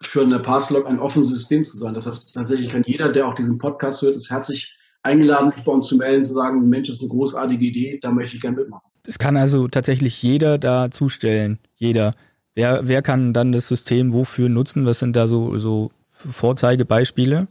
für 0.01 0.23
eine 0.23 0.41
Passlog 0.41 0.87
ein 0.87 0.99
offenes 0.99 1.29
System 1.29 1.65
zu 1.65 1.77
sein. 1.77 1.93
Das 1.93 2.07
heißt, 2.07 2.35
tatsächlich 2.35 2.69
kann 2.71 2.83
jeder, 2.85 3.09
der 3.09 3.29
auch 3.29 3.35
diesen 3.35 3.59
Podcast 3.59 4.03
hört, 4.03 4.17
ist 4.17 4.31
herzlich 4.31 4.77
eingeladen, 5.03 5.51
sich 5.51 5.65
bei 5.65 5.73
uns 5.73 5.87
zu 5.87 5.97
melden, 5.97 6.23
zu 6.23 6.35
sagen, 6.35 6.69
Mensch, 6.69 6.89
das 6.89 6.97
ist 6.97 7.03
eine 7.03 7.11
großartige 7.11 7.65
Idee, 7.65 7.99
da 8.01 8.11
möchte 8.11 8.37
ich 8.37 8.43
gerne 8.43 8.57
mitmachen. 8.57 8.89
Es 9.07 9.19
kann 9.19 9.37
also 9.37 9.69
tatsächlich 9.69 10.23
jeder 10.23 10.59
da 10.59 10.91
zustellen. 10.91 11.59
Jeder. 11.77 12.13
Wer, 12.55 12.87
wer 12.87 13.03
kann 13.03 13.33
dann 13.33 13.53
das 13.53 13.69
System 13.69 14.13
wofür 14.13 14.49
nutzen? 14.49 14.87
Was 14.87 15.01
sind 15.01 15.17
da 15.17 15.27
so, 15.27 15.59
so 15.59 15.91
Vorzeigebeispiele? 16.25 17.49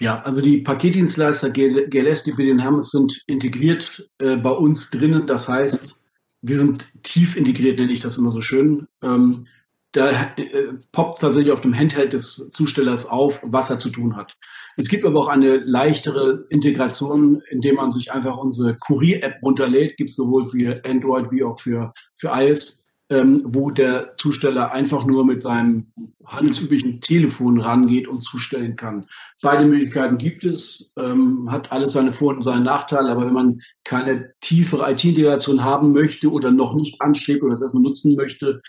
Ja, 0.00 0.22
also 0.22 0.40
die 0.40 0.58
Paketdienstleister 0.58 1.50
GLS, 1.50 2.22
die 2.22 2.32
den 2.32 2.60
Hermes 2.60 2.90
sind 2.90 3.22
integriert 3.26 4.08
äh, 4.18 4.36
bei 4.36 4.50
uns 4.50 4.90
drinnen. 4.90 5.26
Das 5.26 5.48
heißt, 5.48 6.02
die 6.42 6.54
sind 6.54 6.88
tief 7.02 7.36
integriert, 7.36 7.78
nenne 7.78 7.92
ich 7.92 8.00
das 8.00 8.16
immer 8.16 8.30
so 8.30 8.40
schön. 8.40 8.86
Ähm, 9.02 9.46
da 9.92 10.10
äh, 10.10 10.74
poppt 10.92 11.20
tatsächlich 11.20 11.52
auf 11.52 11.62
dem 11.62 11.76
Handheld 11.76 12.12
des 12.12 12.50
Zustellers 12.50 13.06
auf, 13.06 13.42
was 13.44 13.70
er 13.70 13.78
zu 13.78 13.90
tun 13.90 14.16
hat. 14.16 14.36
Es 14.76 14.88
gibt 14.88 15.04
aber 15.04 15.18
auch 15.18 15.28
eine 15.28 15.56
leichtere 15.56 16.44
Integration, 16.50 17.42
indem 17.50 17.76
man 17.76 17.90
sich 17.90 18.12
einfach 18.12 18.36
unsere 18.36 18.76
Kurier-App 18.76 19.42
runterlädt. 19.42 19.96
Gibt 19.96 20.10
es 20.10 20.16
sowohl 20.16 20.44
für 20.44 20.80
Android 20.84 21.32
wie 21.32 21.42
auch 21.42 21.58
für, 21.58 21.92
für 22.14 22.28
iOS 22.28 22.84
ähm, 23.10 23.42
wo 23.46 23.70
der 23.70 24.16
Zusteller 24.16 24.72
einfach 24.72 25.06
nur 25.06 25.24
mit 25.24 25.42
seinem 25.42 25.86
handelsüblichen 26.24 27.00
Telefon 27.00 27.60
rangeht 27.60 28.06
und 28.06 28.22
zustellen 28.22 28.76
kann. 28.76 29.04
Beide 29.40 29.64
Möglichkeiten 29.64 30.18
gibt 30.18 30.44
es, 30.44 30.92
ähm, 30.96 31.50
hat 31.50 31.72
alles 31.72 31.92
seine 31.92 32.12
Vor- 32.12 32.34
und 32.34 32.42
seine 32.42 32.64
Nachteile, 32.64 33.10
aber 33.10 33.26
wenn 33.26 33.32
man 33.32 33.60
keine 33.84 34.32
tiefere 34.40 34.90
IT-Integration 34.92 35.64
haben 35.64 35.92
möchte 35.92 36.30
oder 36.30 36.50
noch 36.50 36.74
nicht 36.74 37.00
anstrebt 37.00 37.42
oder 37.42 37.52
das 37.52 37.62
erstmal 37.62 37.82
nutzen 37.82 38.14
möchte, 38.14 38.60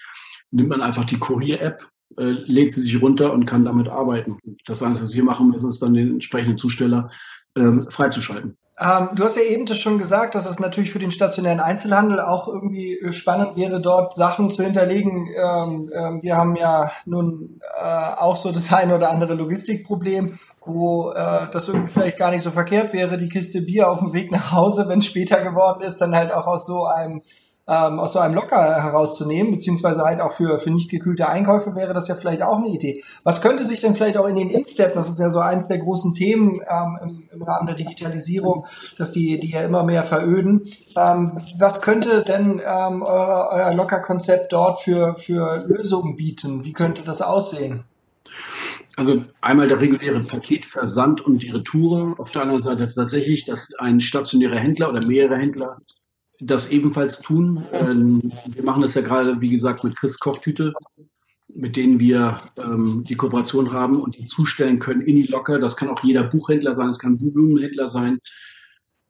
nimmt 0.52 0.70
man 0.70 0.82
einfach 0.82 1.06
die 1.06 1.20
Kurier-App 1.20 1.90
äh, 2.18 2.32
lädt 2.46 2.74
sie 2.74 2.82
sich 2.82 3.02
runter 3.02 3.34
und 3.34 3.46
kann 3.46 3.64
damit 3.64 3.88
arbeiten. 3.88 4.38
Das 4.66 4.82
Einzige, 4.82 5.06
was 5.06 5.14
wir 5.14 5.24
machen 5.24 5.54
ist 5.54 5.82
dann 5.82 5.94
den 5.94 6.14
entsprechenden 6.14 6.58
Zusteller 6.58 7.10
ähm, 7.56 7.88
freizuschalten. 7.90 8.58
Ähm, 8.82 9.10
du 9.14 9.26
hast 9.26 9.36
ja 9.36 9.44
eben 9.44 9.66
das 9.66 9.78
schon 9.80 9.98
gesagt, 9.98 10.36
dass 10.36 10.46
das 10.46 10.60
natürlich 10.60 10.92
für 10.92 11.00
den 11.00 11.12
stationären 11.12 11.60
Einzelhandel 11.60 12.22
auch 12.22 12.48
irgendwie 12.48 12.98
spannend 13.12 13.58
wäre, 13.58 13.82
dort 13.82 14.14
Sachen 14.16 14.52
zu 14.52 14.64
hinterlegen. 14.64 15.28
Ähm, 15.36 15.92
ähm, 15.94 16.24
wir 16.24 16.38
haben 16.38 16.56
ja 16.56 16.92
nun 17.06 17.60
äh, 17.78 17.84
auch 17.84 18.38
so 18.38 18.52
das 18.52 18.72
ein 18.74 18.94
oder 18.94 19.10
andere 19.10 19.36
Logistikproblem, 19.36 20.40
wo 20.66 21.12
äh, 21.12 21.50
das 21.52 21.68
irgendwie 21.68 21.92
vielleicht 21.92 22.18
gar 22.18 22.32
nicht 22.32 22.44
so 22.44 22.52
verkehrt 22.52 22.94
wäre, 22.94 23.18
die 23.18 23.30
Kiste 23.30 23.62
Bier 23.62 23.90
auf 23.90 24.00
dem 24.00 24.14
Weg 24.14 24.32
nach 24.32 24.54
Hause, 24.54 24.88
wenn 24.88 25.00
es 25.00 25.06
später 25.06 25.44
geworden 25.44 25.82
ist, 25.82 25.98
dann 25.98 26.16
halt 26.16 26.32
auch 26.32 26.48
aus 26.48 26.66
so 26.66 26.86
einem 26.86 27.22
ähm, 27.70 28.00
aus 28.00 28.14
so 28.14 28.20
einem 28.20 28.34
Locker 28.34 28.82
herauszunehmen, 28.82 29.52
beziehungsweise 29.52 30.02
halt 30.02 30.20
auch 30.22 30.32
für, 30.32 30.60
für 30.60 30.72
nicht 30.72 30.90
gekühlte 30.90 31.30
Einkäufe 31.30 31.76
wäre 31.76 31.94
das 31.94 32.08
ja 32.08 32.16
vielleicht 32.16 32.42
auch 32.42 32.58
eine 32.58 32.70
Idee. 32.70 33.04
Was 33.24 33.42
könnte 33.42 33.64
sich 33.64 33.80
denn 33.80 33.94
vielleicht 33.94 34.18
auch 34.18 34.28
in 34.28 34.36
den 34.36 34.50
Insteps, 34.50 34.96
das 34.96 35.10
ist 35.10 35.20
ja 35.20 35.30
so 35.30 35.40
eins 35.40 35.68
der 35.68 35.78
großen 35.78 36.16
Themen 36.16 36.60
ähm, 36.68 37.00
im, 37.04 37.30
im 37.32 37.44
Rahmen 37.44 37.68
der 37.68 37.76
Digitalisierung, 37.76 38.66
dass 38.98 39.12
die, 39.12 39.40
die 39.40 39.52
ja 39.52 39.62
immer 39.62 39.84
mehr 39.84 40.04
veröden, 40.04 40.64
ähm, 40.98 41.38
was 41.60 41.82
könnte 41.82 42.24
denn 42.24 42.60
ähm, 42.66 43.04
euer, 43.04 43.50
euer 43.52 43.74
Locker-Konzept 43.74 44.52
dort 44.52 44.82
für, 44.82 45.14
für 45.16 45.64
Lösungen 45.68 46.16
bieten? 46.16 46.64
Wie 46.66 46.74
könnte 46.74 47.04
das 47.04 47.22
aussehen? 47.22 47.84
Also 48.98 49.22
einmal 49.40 49.68
der 49.68 49.80
reguläre 49.80 50.22
Paketversand 50.22 51.22
und 51.22 51.42
die 51.42 51.52
Retoure. 51.52 52.16
Auf 52.18 52.32
der 52.32 52.42
anderen 52.42 52.62
Seite 52.62 52.90
tatsächlich, 52.90 53.46
dass 53.46 53.70
ein 53.78 54.02
stationärer 54.02 54.58
Händler 54.58 54.90
oder 54.90 55.06
mehrere 55.06 55.38
Händler 55.38 55.78
das 56.40 56.72
ebenfalls 56.72 57.20
tun. 57.20 57.66
Ähm, 57.74 58.32
wir 58.48 58.64
machen 58.64 58.82
das 58.82 58.94
ja 58.94 59.02
gerade, 59.02 59.40
wie 59.42 59.50
gesagt, 59.50 59.84
mit 59.84 59.96
Chris 59.96 60.20
Kochtüte, 60.20 60.74
mit 61.54 61.76
denen 61.76 62.00
wir 62.00 62.38
ähm, 62.58 63.04
die 63.08 63.16
Kooperation 63.16 63.74
haben 63.74 64.02
und 64.02 64.18
die 64.18 64.26
zustellen 64.26 64.80
können 64.80 65.02
in 65.02 65.16
die 65.18 65.24
Locker. 65.24 65.60
Das 65.60 65.76
kann 65.76 65.90
auch 65.90 66.04
jeder 66.04 66.24
Buchhändler 66.24 66.76
sein, 66.76 66.88
das 66.88 67.00
kann 67.00 67.18
Blumenhändler 67.18 67.88
sein, 67.88 68.20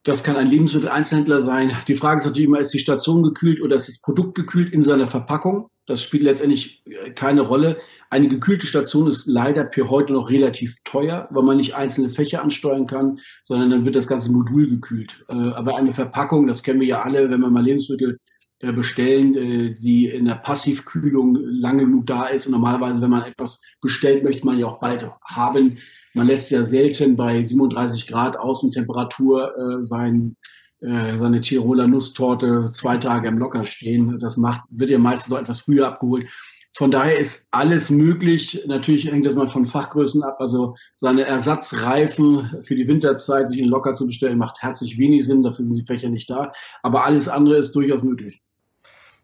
das 0.03 0.23
kann 0.23 0.37
ein 0.37 0.47
Lebensmitteleinzelhändler 0.47 1.41
sein. 1.41 1.73
Die 1.87 1.95
Frage 1.95 2.17
ist 2.17 2.25
natürlich 2.25 2.47
immer, 2.47 2.59
ist 2.59 2.73
die 2.73 2.79
Station 2.79 3.21
gekühlt 3.21 3.61
oder 3.61 3.75
ist 3.75 3.87
das 3.87 4.01
Produkt 4.01 4.35
gekühlt 4.35 4.73
in 4.73 4.81
seiner 4.81 5.07
Verpackung? 5.07 5.69
Das 5.89 6.03
spielt 6.03 6.21
letztendlich 6.21 6.83
äh, 6.85 7.09
keine 7.11 7.41
Rolle. 7.41 7.77
Eine 8.11 8.27
gekühlte 8.27 8.67
Station 8.67 9.07
ist 9.07 9.25
leider 9.25 9.63
per 9.63 9.89
heute 9.89 10.13
noch 10.13 10.29
relativ 10.29 10.77
teuer, 10.83 11.27
weil 11.31 11.43
man 11.43 11.57
nicht 11.57 11.75
einzelne 11.75 12.09
Fächer 12.09 12.43
ansteuern 12.43 12.85
kann, 12.85 13.19
sondern 13.41 13.71
dann 13.71 13.85
wird 13.85 13.95
das 13.95 14.07
ganze 14.07 14.31
Modul 14.31 14.69
gekühlt. 14.69 15.19
Äh, 15.29 15.33
aber 15.33 15.77
eine 15.77 15.91
Verpackung, 15.91 16.45
das 16.45 16.61
kennen 16.61 16.79
wir 16.79 16.87
ja 16.87 17.01
alle, 17.01 17.31
wenn 17.31 17.41
wir 17.41 17.49
mal 17.49 17.63
Lebensmittel 17.63 18.19
äh, 18.59 18.71
bestellen, 18.71 19.33
die 19.33 20.05
in 20.05 20.25
der 20.25 20.35
Passivkühlung 20.35 21.35
lange 21.41 21.85
genug 21.85 22.05
da 22.05 22.27
ist. 22.27 22.45
Und 22.45 22.51
normalerweise, 22.51 23.01
wenn 23.01 23.09
man 23.09 23.23
etwas 23.23 23.59
bestellt, 23.81 24.23
möchte 24.23 24.45
man 24.45 24.59
ja 24.59 24.67
auch 24.67 24.79
bald 24.79 25.09
haben. 25.25 25.79
Man 26.13 26.27
lässt 26.27 26.51
ja 26.51 26.65
selten 26.65 27.15
bei 27.15 27.41
37 27.41 28.05
Grad 28.05 28.37
Außentemperatur 28.37 29.81
sein 29.81 30.35
äh, 30.81 31.15
seine 31.15 31.41
Tiroler 31.41 31.87
Nusstorte 31.87 32.71
zwei 32.71 32.97
Tage 32.97 33.27
im 33.27 33.37
Locker 33.37 33.65
stehen. 33.65 34.19
Das 34.19 34.37
macht, 34.37 34.61
wird 34.69 34.89
ja 34.89 34.99
meistens 34.99 35.31
noch 35.31 35.39
etwas 35.39 35.61
früher 35.61 35.87
abgeholt. 35.87 36.27
Von 36.73 36.91
daher 36.91 37.17
ist 37.17 37.47
alles 37.51 37.89
möglich. 37.89 38.63
Natürlich 38.67 39.11
hängt 39.11 39.25
das 39.25 39.35
mal 39.35 39.47
von 39.47 39.65
Fachgrößen 39.65 40.23
ab. 40.23 40.37
Also 40.39 40.75
seine 40.95 41.23
Ersatzreifen 41.23 42.61
für 42.61 42.75
die 42.75 42.87
Winterzeit 42.87 43.47
sich 43.47 43.59
in 43.59 43.67
Locker 43.67 43.93
zu 43.95 44.05
bestellen, 44.05 44.37
macht 44.37 44.61
herzlich 44.61 44.97
wenig 44.97 45.25
Sinn. 45.25 45.43
Dafür 45.43 45.65
sind 45.65 45.75
die 45.75 45.85
Fächer 45.85 46.09
nicht 46.09 46.29
da. 46.29 46.51
Aber 46.83 47.03
alles 47.03 47.27
andere 47.27 47.57
ist 47.57 47.75
durchaus 47.75 48.03
möglich. 48.03 48.41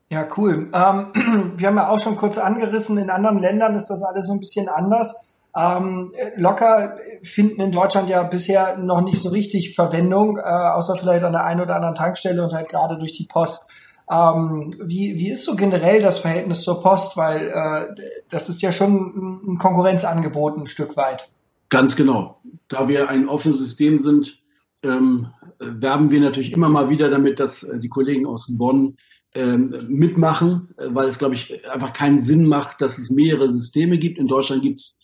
Ja, 0.09 0.27
cool. 0.37 0.69
Ähm, 0.73 1.53
wir 1.57 1.67
haben 1.67 1.77
ja 1.77 1.89
auch 1.89 1.99
schon 1.99 2.15
kurz 2.15 2.37
angerissen, 2.37 2.97
in 2.97 3.09
anderen 3.09 3.39
Ländern 3.39 3.75
ist 3.75 3.87
das 3.87 4.03
alles 4.03 4.27
so 4.27 4.33
ein 4.33 4.39
bisschen 4.39 4.67
anders. 4.67 5.29
Ähm, 5.57 6.13
locker 6.35 6.97
finden 7.23 7.61
in 7.61 7.71
Deutschland 7.71 8.09
ja 8.09 8.23
bisher 8.23 8.77
noch 8.77 9.01
nicht 9.01 9.19
so 9.19 9.29
richtig 9.29 9.73
Verwendung, 9.73 10.37
äh, 10.37 10.41
außer 10.41 10.97
vielleicht 10.97 11.23
an 11.23 11.31
der 11.31 11.45
einen 11.45 11.61
oder 11.61 11.75
anderen 11.75 11.95
Tankstelle 11.95 12.43
und 12.43 12.53
halt 12.53 12.69
gerade 12.69 12.97
durch 12.97 13.13
die 13.13 13.25
Post. 13.25 13.71
Ähm, 14.11 14.71
wie, 14.83 15.15
wie 15.17 15.31
ist 15.31 15.45
so 15.45 15.55
generell 15.55 16.01
das 16.01 16.19
Verhältnis 16.19 16.61
zur 16.61 16.81
Post? 16.81 17.15
Weil 17.17 17.47
äh, 17.47 18.01
das 18.29 18.49
ist 18.49 18.61
ja 18.61 18.71
schon 18.71 19.53
ein 19.53 19.57
Konkurrenzangebot 19.57 20.57
ein 20.57 20.67
Stück 20.67 20.97
weit. 20.97 21.29
Ganz 21.69 21.95
genau. 21.95 22.39
Da 22.67 22.87
wir 22.87 23.09
ein 23.09 23.29
offenes 23.29 23.57
System 23.57 23.97
sind, 23.97 24.39
ähm, 24.83 25.27
werben 25.59 26.11
wir 26.11 26.19
natürlich 26.19 26.53
immer 26.53 26.69
mal 26.69 26.89
wieder 26.89 27.09
damit, 27.09 27.39
dass 27.39 27.63
äh, 27.63 27.79
die 27.79 27.89
Kollegen 27.89 28.25
aus 28.25 28.47
Bonn 28.49 28.97
ähm, 29.33 29.73
mitmachen, 29.87 30.73
äh, 30.77 30.87
weil 30.89 31.07
es, 31.07 31.17
glaube 31.17 31.35
ich, 31.35 31.67
einfach 31.69 31.93
keinen 31.93 32.19
Sinn 32.19 32.45
macht, 32.45 32.81
dass 32.81 32.97
es 32.97 33.09
mehrere 33.09 33.49
Systeme 33.49 33.97
gibt. 33.97 34.17
In 34.17 34.27
Deutschland 34.27 34.61
gibt 34.61 34.79
es 34.79 35.01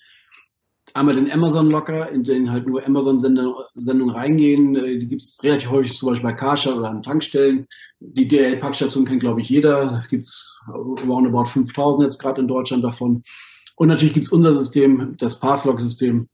einmal 0.93 1.15
den 1.15 1.31
Amazon-Locker, 1.31 2.09
in 2.09 2.23
den 2.23 2.51
halt 2.51 2.67
nur 2.67 2.85
Amazon-Sendungen 2.85 4.09
reingehen. 4.09 4.75
Äh, 4.75 4.99
die 4.99 5.07
gibt 5.07 5.21
es 5.21 5.39
relativ 5.43 5.69
häufig 5.69 5.95
zum 5.95 6.09
Beispiel 6.09 6.29
bei 6.29 6.35
Karscha 6.35 6.73
oder 6.73 6.89
an 6.89 7.03
Tankstellen. 7.03 7.67
Die 7.99 8.27
DL-Packstation 8.27 9.05
kennt, 9.05 9.21
glaube 9.21 9.41
ich, 9.41 9.49
jeder. 9.49 9.85
Da 9.85 10.03
gibt 10.09 10.23
es 10.23 10.59
roundabout 10.67 11.45
5000 11.45 12.05
jetzt 12.05 12.19
gerade 12.19 12.41
in 12.41 12.47
Deutschland 12.47 12.83
davon. 12.83 13.23
Und 13.75 13.87
natürlich 13.87 14.13
gibt 14.13 14.27
es 14.27 14.31
unser 14.31 14.53
System, 14.53 15.15
das 15.17 15.39
Passlog-System, 15.39 16.27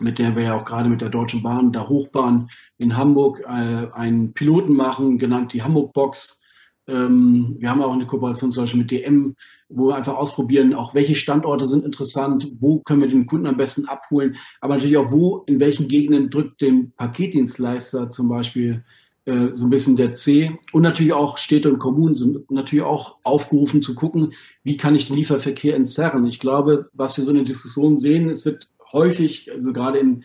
mit 0.00 0.18
der 0.18 0.36
wir 0.36 0.44
ja 0.44 0.54
auch 0.54 0.64
gerade 0.64 0.88
mit 0.88 1.00
der 1.00 1.08
Deutschen 1.08 1.42
Bahn, 1.42 1.72
der 1.72 1.88
Hochbahn 1.88 2.48
in 2.78 2.96
Hamburg, 2.96 3.40
äh, 3.40 3.88
einen 3.92 4.32
Piloten 4.32 4.74
machen, 4.74 5.18
genannt 5.18 5.52
die 5.52 5.62
Hamburg-Box 5.62 6.43
ähm, 6.86 7.56
wir 7.58 7.70
haben 7.70 7.82
auch 7.82 7.92
eine 7.92 8.06
Kooperation 8.06 8.52
zum 8.52 8.62
Beispiel 8.62 8.80
mit 8.80 8.90
DM, 8.90 9.34
wo 9.68 9.88
wir 9.88 9.96
einfach 9.96 10.16
ausprobieren, 10.16 10.74
auch 10.74 10.94
welche 10.94 11.14
Standorte 11.14 11.66
sind 11.66 11.84
interessant, 11.84 12.48
wo 12.60 12.80
können 12.80 13.00
wir 13.00 13.08
den 13.08 13.26
Kunden 13.26 13.46
am 13.46 13.56
besten 13.56 13.86
abholen, 13.86 14.36
aber 14.60 14.74
natürlich 14.74 14.96
auch 14.96 15.10
wo, 15.10 15.44
in 15.46 15.60
welchen 15.60 15.88
Gegenden 15.88 16.30
drückt 16.30 16.60
den 16.60 16.92
Paketdienstleister 16.92 18.10
zum 18.10 18.28
Beispiel 18.28 18.84
äh, 19.24 19.48
so 19.52 19.66
ein 19.66 19.70
bisschen 19.70 19.96
der 19.96 20.14
C. 20.14 20.58
Und 20.72 20.82
natürlich 20.82 21.14
auch 21.14 21.38
Städte 21.38 21.70
und 21.72 21.78
Kommunen 21.78 22.14
sind 22.14 22.50
natürlich 22.50 22.84
auch 22.84 23.16
aufgerufen 23.22 23.80
zu 23.80 23.94
gucken, 23.94 24.34
wie 24.62 24.76
kann 24.76 24.94
ich 24.94 25.06
den 25.06 25.16
Lieferverkehr 25.16 25.76
entzerren. 25.76 26.26
Ich 26.26 26.40
glaube, 26.40 26.90
was 26.92 27.16
wir 27.16 27.24
so 27.24 27.30
in 27.30 27.36
der 27.36 27.46
Diskussion 27.46 27.96
sehen, 27.96 28.28
es 28.28 28.44
wird 28.44 28.68
häufig, 28.92 29.50
also 29.52 29.72
gerade 29.72 29.98
in 29.98 30.24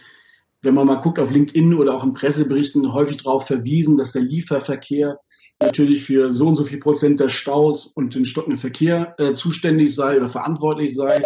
wenn 0.61 0.73
man 0.73 0.87
mal 0.87 0.95
guckt 0.95 1.19
auf 1.19 1.31
LinkedIn 1.31 1.73
oder 1.73 1.95
auch 1.95 2.03
in 2.03 2.13
Presseberichten, 2.13 2.91
häufig 2.91 3.17
darauf 3.17 3.47
verwiesen, 3.47 3.97
dass 3.97 4.11
der 4.11 4.23
Lieferverkehr 4.23 5.19
natürlich 5.61 6.03
für 6.03 6.33
so 6.33 6.47
und 6.47 6.55
so 6.55 6.65
viel 6.65 6.79
Prozent 6.79 7.19
des 7.19 7.33
Staus 7.33 7.87
und 7.87 8.15
den 8.15 8.25
stockenden 8.25 8.59
Verkehr 8.59 9.15
äh, 9.17 9.33
zuständig 9.33 9.93
sei 9.93 10.17
oder 10.17 10.29
verantwortlich 10.29 10.95
sei. 10.95 11.23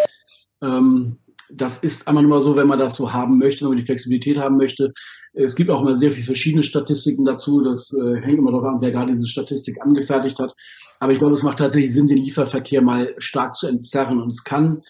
Ähm, 0.62 1.18
das 1.50 1.78
ist 1.78 2.08
einmal 2.08 2.24
nur 2.24 2.42
so, 2.42 2.56
wenn 2.56 2.68
man 2.68 2.80
das 2.80 2.96
so 2.96 3.14
haben 3.14 3.38
möchte, 3.38 3.62
wenn 3.62 3.70
man 3.70 3.78
die 3.78 3.86
Flexibilität 3.86 4.38
haben 4.38 4.58
möchte. 4.58 4.94
Es 5.34 5.56
gibt 5.56 5.70
auch 5.70 5.82
immer 5.82 5.98
sehr 5.98 6.12
viele 6.12 6.26
verschiedene 6.26 6.64
Statistiken 6.64 7.26
dazu. 7.26 7.62
Das 7.62 7.94
äh, 7.94 8.22
hängt 8.22 8.40
immer 8.40 8.52
darauf 8.52 8.66
an, 8.66 8.82
wer 8.82 8.92
gerade 8.92 9.12
diese 9.12 9.28
Statistik 9.28 9.82
angefertigt 9.82 10.40
hat. 10.40 10.54
Aber 11.00 11.12
ich 11.12 11.20
glaube, 11.20 11.34
es 11.34 11.44
macht 11.44 11.60
tatsächlich 11.60 11.94
Sinn, 11.94 12.08
den 12.08 12.18
Lieferverkehr 12.18 12.82
mal 12.82 13.14
stark 13.18 13.56
zu 13.56 13.68
entzerren. 13.68 14.22
Und 14.22 14.30
es 14.30 14.44
kann 14.44 14.84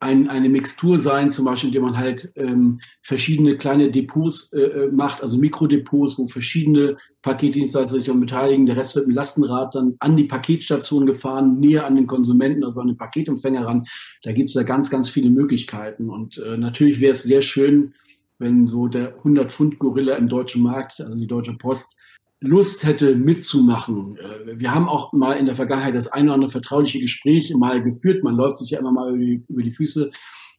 ein, 0.00 0.28
eine 0.28 0.48
Mixtur 0.48 0.98
sein, 0.98 1.30
zum 1.30 1.44
Beispiel, 1.44 1.68
indem 1.68 1.82
man 1.82 1.98
halt 1.98 2.30
ähm, 2.36 2.80
verschiedene 3.02 3.56
kleine 3.56 3.90
Depots 3.90 4.52
äh, 4.52 4.60
äh, 4.60 4.92
macht, 4.92 5.22
also 5.22 5.36
Mikrodepots, 5.36 6.18
wo 6.18 6.28
verschiedene 6.28 6.96
Paketdienstleister 7.22 7.98
sich 7.98 8.12
beteiligen. 8.12 8.66
Der 8.66 8.76
Rest 8.76 8.94
wird 8.94 9.08
mit 9.08 9.16
Lastenrad 9.16 9.74
dann 9.74 9.96
an 9.98 10.16
die 10.16 10.24
Paketstation 10.24 11.04
gefahren, 11.04 11.58
näher 11.58 11.86
an 11.86 11.96
den 11.96 12.06
Konsumenten, 12.06 12.64
also 12.64 12.80
an 12.80 12.86
den 12.86 12.96
Paketempfänger 12.96 13.66
ran. 13.66 13.86
Da 14.22 14.32
gibt 14.32 14.50
es 14.50 14.54
ja 14.54 14.62
ganz, 14.62 14.88
ganz 14.88 15.08
viele 15.08 15.30
Möglichkeiten. 15.30 16.10
Und 16.10 16.38
äh, 16.38 16.56
natürlich 16.56 17.00
wäre 17.00 17.12
es 17.12 17.24
sehr 17.24 17.42
schön, 17.42 17.94
wenn 18.38 18.68
so 18.68 18.86
der 18.86 19.18
100-Pfund-Gorilla 19.18 20.14
im 20.14 20.28
deutschen 20.28 20.62
Markt, 20.62 21.00
also 21.00 21.14
die 21.16 21.26
Deutsche 21.26 21.54
Post, 21.54 21.96
Lust 22.40 22.84
hätte 22.84 23.16
mitzumachen. 23.16 24.16
Äh, 24.16 24.58
wir 24.58 24.74
haben 24.74 24.88
auch 24.88 25.12
mal 25.12 25.34
in 25.34 25.46
der 25.46 25.54
Vergangenheit 25.54 25.94
das 25.94 26.08
eine 26.08 26.26
oder 26.26 26.34
andere 26.34 26.50
vertrauliche 26.50 27.00
Gespräch 27.00 27.52
mal 27.54 27.82
geführt. 27.82 28.22
Man 28.22 28.36
läuft 28.36 28.58
sich 28.58 28.70
ja 28.70 28.78
immer 28.78 28.92
mal 28.92 29.10
über 29.10 29.18
die, 29.18 29.44
über 29.48 29.62
die 29.62 29.70
Füße. 29.70 30.10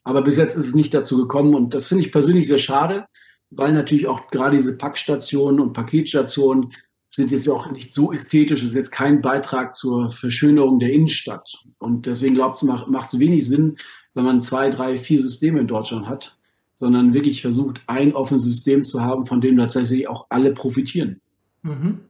Aber 0.03 0.21
bis 0.21 0.38
jetzt 0.38 0.55
ist 0.55 0.67
es 0.67 0.75
nicht 0.75 0.93
dazu 0.93 1.17
gekommen. 1.17 1.55
Und 1.55 1.74
das 1.74 1.88
finde 1.88 2.03
ich 2.03 2.12
persönlich 2.12 2.48
sehr 2.48 2.57
schade, 2.57 3.05
weil 3.50 3.74
natürlich 3.74 4.07
auch 4.07 4.27
gerade 4.27 4.57
diese 4.57 4.77
Packstationen 4.77 5.59
und 5.59 5.74
Paketstationen 5.74 6.74
sind 7.07 7.31
jetzt 7.31 7.50
auch 7.50 7.71
nicht 7.71 7.93
so 7.93 8.13
ästhetisch. 8.13 8.62
Es 8.62 8.69
ist 8.69 8.75
jetzt 8.75 8.91
kein 8.91 9.21
Beitrag 9.21 9.75
zur 9.75 10.09
Verschönerung 10.09 10.79
der 10.79 10.93
Innenstadt. 10.93 11.51
Und 11.79 12.05
deswegen 12.05 12.36
glaube 12.36 12.55
ich, 12.55 12.63
macht 12.63 13.13
es 13.13 13.19
wenig 13.19 13.48
Sinn, 13.48 13.77
wenn 14.13 14.25
man 14.25 14.41
zwei, 14.41 14.69
drei, 14.69 14.98
vier 14.98 15.19
Systeme 15.19 15.59
in 15.59 15.67
Deutschland 15.67 16.07
hat, 16.07 16.38
sondern 16.75 17.13
wirklich 17.13 17.41
versucht, 17.41 17.81
ein 17.88 18.13
offenes 18.13 18.43
System 18.43 18.83
zu 18.83 19.01
haben, 19.01 19.25
von 19.25 19.41
dem 19.41 19.57
tatsächlich 19.57 20.07
auch 20.07 20.27
alle 20.29 20.53
profitieren. 20.53 21.19
Mhm. 21.62 22.01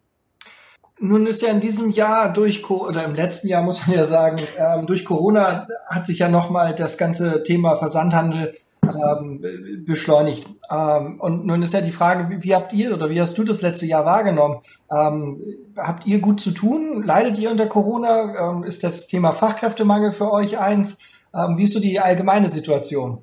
Nun 1.01 1.27
ist 1.27 1.41
ja 1.41 1.49
in 1.49 1.61
diesem 1.61 1.91
Jahr 1.91 2.31
durch 2.33 2.69
oder 2.69 3.05
im 3.05 3.15
letzten 3.15 3.47
Jahr 3.47 3.63
muss 3.63 3.87
man 3.87 3.95
ja 3.95 4.03
sagen, 4.03 4.37
ähm, 4.57 4.85
durch 4.85 5.05
Corona 5.05 5.65
hat 5.87 6.05
sich 6.05 6.19
ja 6.19 6.27
nochmal 6.27 6.75
das 6.75 6.97
ganze 6.97 7.43
Thema 7.43 7.77
Versandhandel 7.77 8.53
ähm, 8.83 9.41
beschleunigt. 9.85 10.47
Ähm, 10.69 11.19
und 11.19 11.45
nun 11.45 11.61
ist 11.61 11.73
ja 11.73 11.81
die 11.81 11.91
Frage, 11.91 12.41
wie, 12.43 12.53
habt 12.55 12.73
ihr 12.73 12.93
oder 12.93 13.09
wie 13.09 13.21
hast 13.21 13.37
du 13.37 13.43
das 13.43 13.61
letzte 13.61 13.85
Jahr 13.85 14.05
wahrgenommen? 14.05 14.59
Ähm, 14.91 15.41
habt 15.77 16.05
ihr 16.05 16.19
gut 16.19 16.41
zu 16.41 16.51
tun? 16.51 17.03
Leidet 17.03 17.37
ihr 17.39 17.51
unter 17.51 17.67
Corona? 17.67 18.51
Ähm, 18.51 18.63
ist 18.63 18.83
das 18.83 19.07
Thema 19.07 19.31
Fachkräftemangel 19.31 20.11
für 20.11 20.31
euch 20.31 20.59
eins? 20.59 20.99
Ähm, 21.33 21.57
wie 21.57 21.63
ist 21.63 21.73
so 21.73 21.79
die 21.79 21.99
allgemeine 21.99 22.49
Situation? 22.49 23.19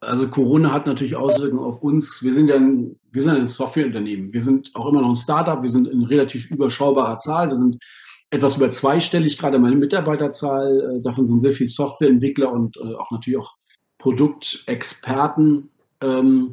Also 0.00 0.28
Corona 0.28 0.72
hat 0.72 0.86
natürlich 0.86 1.14
Auswirkungen 1.14 1.62
auf 1.62 1.82
uns. 1.82 2.22
Wir 2.22 2.32
sind 2.32 2.48
ja 2.48 2.56
ein, 2.56 2.98
wir 3.12 3.22
sind 3.22 3.32
ein 3.32 3.48
Softwareunternehmen. 3.48 4.32
Wir 4.32 4.40
sind 4.40 4.70
auch 4.74 4.88
immer 4.88 5.02
noch 5.02 5.10
ein 5.10 5.16
Startup. 5.16 5.62
Wir 5.62 5.68
sind 5.68 5.86
in 5.88 6.04
relativ 6.04 6.50
überschaubarer 6.50 7.18
Zahl. 7.18 7.48
Wir 7.48 7.56
sind 7.56 7.76
etwas 8.30 8.56
über 8.56 8.70
zweistellig, 8.70 9.36
gerade 9.36 9.58
meine 9.58 9.76
Mitarbeiterzahl. 9.76 10.98
Äh, 10.98 11.02
davon 11.02 11.24
sind 11.24 11.40
sehr 11.40 11.52
viele 11.52 11.68
Softwareentwickler 11.68 12.50
und 12.50 12.78
äh, 12.78 12.94
auch 12.94 13.10
natürlich 13.10 13.38
auch 13.38 13.56
Produktexperten, 13.98 15.68
ähm, 16.00 16.52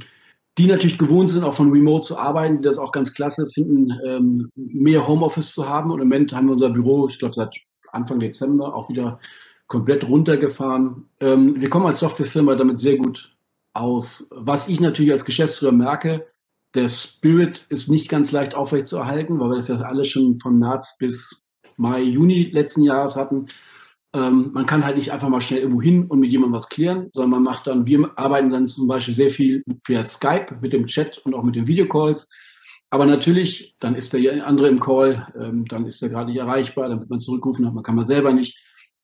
die 0.58 0.68
natürlich 0.68 0.98
gewohnt 0.98 1.30
sind, 1.30 1.46
auch 1.46 1.54
von 1.54 1.72
Remote 1.72 2.06
zu 2.06 2.18
arbeiten, 2.18 2.58
die 2.58 2.64
das 2.64 2.78
auch 2.78 2.92
ganz 2.92 3.14
klasse 3.14 3.48
finden, 3.48 3.94
ähm, 4.06 4.50
mehr 4.56 5.08
Homeoffice 5.08 5.54
zu 5.54 5.70
haben. 5.70 5.92
Und 5.92 6.02
im 6.02 6.10
Moment 6.10 6.34
haben 6.34 6.48
wir 6.48 6.54
unser 6.54 6.72
Büro, 6.72 7.08
ich 7.08 7.20
glaube, 7.20 7.34
seit 7.34 7.56
Anfang 7.94 8.20
Dezember 8.20 8.76
auch 8.76 8.90
wieder 8.90 9.20
komplett 9.68 10.04
runtergefahren. 10.04 11.06
Ähm, 11.22 11.62
wir 11.62 11.70
kommen 11.70 11.86
als 11.86 12.00
Softwarefirma 12.00 12.56
damit 12.56 12.80
sehr 12.80 12.98
gut 12.98 13.37
aus. 13.80 14.28
Was 14.32 14.68
ich 14.68 14.80
natürlich 14.80 15.12
als 15.12 15.26
Geschäftsführer 15.26 15.72
merke, 15.72 16.28
der 16.76 16.90
Spirit 16.90 17.66
ist 17.70 17.90
nicht 17.90 18.10
ganz 18.10 18.32
leicht 18.32 18.56
aufrechtzuerhalten, 18.56 19.40
weil 19.40 19.50
wir 19.50 19.56
das 19.56 19.68
ja 19.68 19.78
alles 19.78 20.10
schon 20.10 20.40
von 20.40 20.60
März 20.60 20.98
bis 20.98 21.44
Mai, 21.78 22.02
Juni 22.02 22.44
letzten 22.44 22.84
Jahres 22.84 23.16
hatten. 23.16 23.48
Ähm, 24.14 24.52
man 24.54 24.66
kann 24.66 24.86
halt 24.86 24.98
nicht 24.98 25.12
einfach 25.12 25.30
mal 25.30 25.42
schnell 25.42 25.60
irgendwo 25.60 25.82
hin 25.82 26.06
und 26.08 26.20
mit 26.20 26.30
jemandem 26.30 26.56
was 26.56 26.70
klären, 26.70 27.10
sondern 27.12 27.32
man 27.32 27.44
macht 27.44 27.68
dann, 27.68 27.86
wir 27.86 28.12
arbeiten 28.16 28.50
dann 28.50 28.68
zum 28.68 28.88
Beispiel 28.88 29.16
sehr 29.16 29.30
viel 29.30 29.64
via 29.86 30.04
Skype 30.04 30.58
mit 30.62 30.74
dem 30.74 30.88
Chat 30.88 31.20
und 31.20 31.34
auch 31.34 31.44
mit 31.44 31.56
den 31.56 31.68
Videocalls. 31.68 32.30
Aber 32.90 33.06
natürlich, 33.06 33.76
dann 33.80 33.96
ist 33.96 34.14
der 34.14 34.48
andere 34.48 34.70
im 34.70 34.80
Call, 34.80 35.28
ähm, 35.40 35.66
dann 35.66 35.86
ist 35.86 36.02
er 36.02 36.10
gerade 36.10 36.32
nicht 36.32 36.40
erreichbar, 36.40 36.88
dann 36.88 37.00
wird 37.00 37.10
man 37.10 37.20
zurückrufen, 37.20 37.72
man 37.74 37.84
kann 37.84 37.96
man 37.96 38.06
selber 38.06 38.34
nicht. 38.34 38.58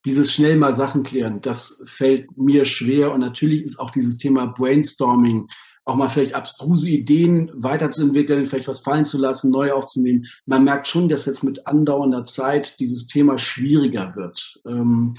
Dieses 0.05 0.33
schnell 0.33 0.57
mal 0.57 0.73
Sachen 0.73 1.03
klären, 1.03 1.39
das 1.41 1.81
fällt 1.85 2.37
mir 2.37 2.65
schwer. 2.65 3.13
Und 3.13 3.21
natürlich 3.21 3.63
ist 3.63 3.79
auch 3.79 3.89
dieses 3.89 4.17
Thema 4.17 4.47
Brainstorming, 4.47 5.47
auch 5.85 5.95
mal 5.95 6.09
vielleicht 6.09 6.33
abstruse 6.33 6.89
Ideen 6.89 7.51
weiterzuentwickeln, 7.53 8.45
vielleicht 8.45 8.67
was 8.67 8.79
fallen 8.79 9.05
zu 9.05 9.17
lassen, 9.17 9.51
neu 9.51 9.73
aufzunehmen. 9.73 10.25
Man 10.45 10.63
merkt 10.63 10.87
schon, 10.87 11.09
dass 11.09 11.25
jetzt 11.25 11.43
mit 11.43 11.67
andauernder 11.67 12.25
Zeit 12.25 12.79
dieses 12.79 13.07
Thema 13.07 13.37
schwieriger 13.37 14.15
wird. 14.15 14.61
Ähm, 14.65 15.13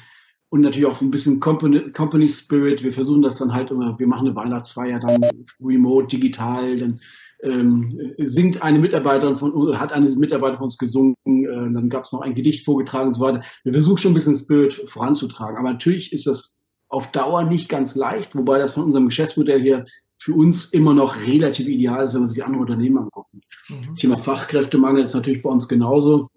und 0.49 0.61
natürlich 0.61 0.87
auch 0.87 1.01
ein 1.01 1.11
bisschen 1.11 1.41
Company, 1.41 1.91
Company 1.91 2.29
Spirit. 2.29 2.85
Wir 2.85 2.93
versuchen 2.93 3.23
das 3.23 3.39
dann 3.39 3.53
halt 3.53 3.73
immer, 3.73 3.99
wir 3.99 4.07
machen 4.07 4.29
eine 4.29 4.37
Weihnachtsfeier 4.37 5.01
dann 5.01 5.21
remote, 5.61 6.07
digital, 6.07 6.77
dann 6.77 7.01
ähm, 7.45 8.15
singt 8.19 8.63
eine 8.63 8.79
Mitarbeiterin 8.79 9.37
von 9.37 9.53
uns, 9.53 9.79
hat 9.79 9.93
eine 9.93 10.09
Mitarbeiter 10.11 10.57
von 10.57 10.65
uns 10.65 10.79
gesungen, 10.79 11.15
äh, 11.27 11.73
dann 11.73 11.89
gab 11.89 12.05
es 12.05 12.13
noch 12.13 12.23
ein 12.23 12.35
Gedicht 12.35 12.65
vorgetragen 12.65 13.09
und 13.09 13.15
so 13.15 13.23
weiter. 13.23 13.43
Wir 13.63 13.73
versuchen 13.73 13.99
schon 13.99 14.13
ein 14.13 14.15
bisschen 14.15 14.35
Spirit 14.35 14.73
voranzutragen. 14.73 15.57
Aber 15.59 15.73
natürlich 15.73 16.13
ist 16.13 16.27
das 16.27 16.59
auf 16.89 17.11
Dauer 17.13 17.45
nicht 17.45 17.69
ganz 17.69 17.95
leicht, 17.95 18.35
wobei 18.37 18.59
das 18.59 18.75
von 18.75 18.85
unserem 18.85 19.07
Geschäftsmodell 19.07 19.63
her 19.63 19.85
für 20.17 20.35
uns 20.35 20.67
immer 20.67 20.95
noch 20.95 21.17
relativ 21.21 21.67
ideal 21.67 22.05
ist, 22.05 22.15
wenn 22.15 22.23
man 22.23 22.31
sich 22.31 22.45
andere 22.45 22.63
Unternehmen 22.63 22.99
anguckt. 22.99 23.35
Mhm. 23.69 23.95
Thema 23.97 24.19
Fachkräftemangel 24.19 25.03
ist 25.03 25.15
natürlich 25.15 25.43
bei 25.43 25.51
uns 25.51 25.69
genauso. 25.69 26.31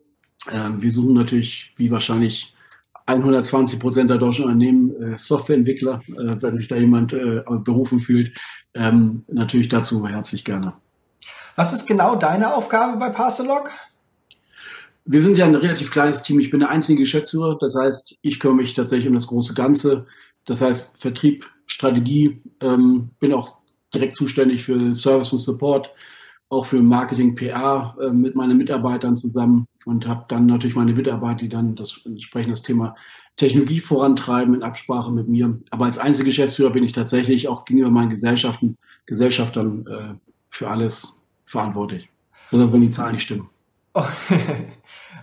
Ähm, 0.52 0.82
wir 0.82 0.92
suchen 0.92 1.14
natürlich, 1.14 1.74
wie 1.78 1.92
wahrscheinlich 1.92 2.54
120 3.06 3.80
Prozent 3.80 4.10
der 4.10 4.18
deutschen 4.18 4.46
Unternehmen 4.46 5.14
äh, 5.14 5.18
Softwareentwickler, 5.18 6.02
äh, 6.10 6.42
wenn 6.42 6.56
sich 6.56 6.68
da 6.68 6.76
jemand 6.76 7.14
äh, 7.14 7.42
berufen 7.64 8.00
fühlt. 8.00 8.38
Ähm, 8.74 9.24
natürlich 9.32 9.70
dazu 9.70 10.06
herzlich 10.06 10.44
gerne. 10.44 10.74
Was 11.58 11.74
ist 11.74 11.88
genau 11.88 12.16
deine 12.16 12.54
Aufgabe 12.54 12.98
bei 12.98 13.10
Parcelog? 13.10 13.72
Wir 15.06 15.24
sind 15.24 15.40
ja 15.40 15.46
ein 15.46 15.56
relativ 15.56 15.90
kleines 15.90 16.22
Team. 16.22 16.40
Ich 16.40 16.52
bin 16.52 16.60
der 16.60 16.70
einzige 16.70 17.00
Geschäftsführer. 17.00 17.58
Das 17.60 17.74
heißt, 17.76 18.16
ich 18.22 18.40
kümmere 18.40 18.58
mich 18.58 18.76
tatsächlich 18.76 19.08
um 19.08 19.16
das 19.16 19.26
große 19.26 19.56
Ganze. 19.56 20.06
Das 20.46 20.62
heißt, 20.62 21.02
Vertrieb, 21.02 21.50
Strategie, 21.66 22.44
ähm, 22.62 23.10
bin 23.20 23.34
auch 23.34 23.62
direkt 23.92 24.16
zuständig 24.16 24.66
für 24.66 24.94
Service 24.94 25.34
und 25.34 25.40
Support, 25.40 25.92
auch 26.50 26.68
für 26.68 26.80
Marketing, 26.80 27.34
PR 27.34 27.98
äh, 28.00 28.12
mit 28.12 28.36
meinen 28.36 28.60
Mitarbeitern 28.60 29.18
zusammen 29.18 29.66
und 29.86 30.08
habe 30.08 30.26
dann 30.28 30.46
natürlich 30.46 30.76
meine 30.76 30.94
Mitarbeiter, 30.94 31.40
die 31.40 31.50
dann 31.50 31.74
das 31.74 32.02
entsprechende 32.06 32.52
das 32.52 32.62
Thema 32.62 32.96
Technologie 33.36 33.80
vorantreiben 33.80 34.54
in 34.54 34.62
Absprache 34.62 35.12
mit 35.12 35.28
mir. 35.28 35.60
Aber 35.72 35.86
als 35.86 35.98
Einzelgeschäftsführer 35.98 36.70
bin 36.70 36.84
ich 36.84 36.92
tatsächlich 36.92 37.48
auch 37.48 37.66
gegenüber 37.66 37.90
meinen 37.90 38.12
Gesellschaften, 38.12 38.78
Gesellschaftern 39.08 39.88
äh, 39.88 40.14
für 40.52 40.70
alles 40.70 41.18
verantwortlich. 41.48 42.10
Besonders 42.52 42.74
wenn 42.74 42.82
die 42.82 42.92
Zahlen 42.92 43.14
nicht 43.14 43.24
stimmen. 43.24 43.50
Okay. 43.94 44.68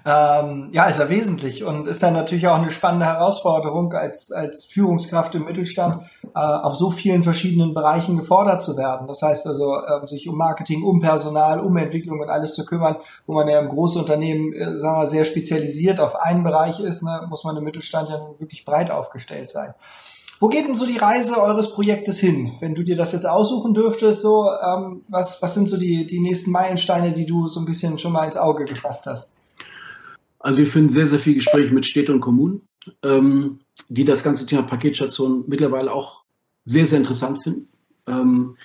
Ähm, 0.06 0.68
ja, 0.70 0.84
ist 0.84 0.98
ja 0.98 1.08
wesentlich 1.08 1.64
und 1.64 1.88
ist 1.88 2.02
ja 2.02 2.10
natürlich 2.10 2.46
auch 2.46 2.56
eine 2.56 2.70
spannende 2.70 3.06
Herausforderung, 3.06 3.94
als, 3.94 4.30
als 4.30 4.66
Führungskraft 4.66 5.34
im 5.34 5.46
Mittelstand 5.46 6.02
äh, 6.34 6.38
auf 6.38 6.74
so 6.74 6.90
vielen 6.90 7.22
verschiedenen 7.22 7.72
Bereichen 7.72 8.18
gefordert 8.18 8.62
zu 8.62 8.76
werden. 8.76 9.06
Das 9.08 9.22
heißt 9.22 9.46
also, 9.46 9.76
äh, 9.76 10.06
sich 10.06 10.28
um 10.28 10.36
Marketing, 10.36 10.82
um 10.82 11.00
Personal, 11.00 11.58
um 11.58 11.74
Entwicklung 11.78 12.20
und 12.20 12.28
alles 12.28 12.54
zu 12.54 12.66
kümmern, 12.66 12.96
wo 13.26 13.32
man 13.32 13.48
ja 13.48 13.58
im 13.60 13.70
Großunternehmen, 13.70 14.52
äh, 14.52 14.76
sagen 14.76 15.00
wir, 15.00 15.06
sehr 15.06 15.24
spezialisiert 15.24 16.00
auf 16.00 16.16
einen 16.16 16.42
Bereich 16.42 16.80
ist, 16.80 17.02
ne, 17.02 17.24
muss 17.30 17.44
man 17.44 17.56
im 17.56 17.64
Mittelstand 17.64 18.10
ja 18.10 18.20
wirklich 18.36 18.66
breit 18.66 18.90
aufgestellt 18.90 19.48
sein. 19.48 19.72
Wo 20.40 20.48
geht 20.48 20.66
denn 20.66 20.74
so 20.74 20.86
die 20.86 20.96
Reise 20.96 21.40
eures 21.40 21.72
Projektes 21.72 22.18
hin? 22.18 22.52
Wenn 22.60 22.74
du 22.74 22.82
dir 22.82 22.96
das 22.96 23.12
jetzt 23.12 23.26
aussuchen 23.26 23.72
dürftest, 23.72 24.20
so 24.20 24.48
ähm, 24.50 25.02
was, 25.08 25.40
was 25.40 25.54
sind 25.54 25.68
so 25.68 25.76
die, 25.76 26.06
die 26.06 26.20
nächsten 26.20 26.50
Meilensteine, 26.50 27.12
die 27.12 27.26
du 27.26 27.48
so 27.48 27.60
ein 27.60 27.66
bisschen 27.66 27.98
schon 27.98 28.12
mal 28.12 28.24
ins 28.26 28.36
Auge 28.36 28.64
gefasst 28.64 29.06
hast? 29.06 29.32
Also 30.40 30.58
wir 30.58 30.66
finden 30.66 30.90
sehr, 30.90 31.06
sehr 31.06 31.18
viel 31.18 31.34
Gespräche 31.34 31.72
mit 31.72 31.86
Städten 31.86 32.12
und 32.12 32.20
Kommunen, 32.20 32.62
ähm, 33.02 33.60
die 33.88 34.04
das 34.04 34.22
ganze 34.22 34.44
Thema 34.44 34.62
Paketstation 34.62 35.44
mittlerweile 35.46 35.92
auch 35.92 36.24
sehr, 36.64 36.84
sehr 36.84 36.98
interessant 36.98 37.42
finden. 37.42 37.68
Ähm, 38.06 38.56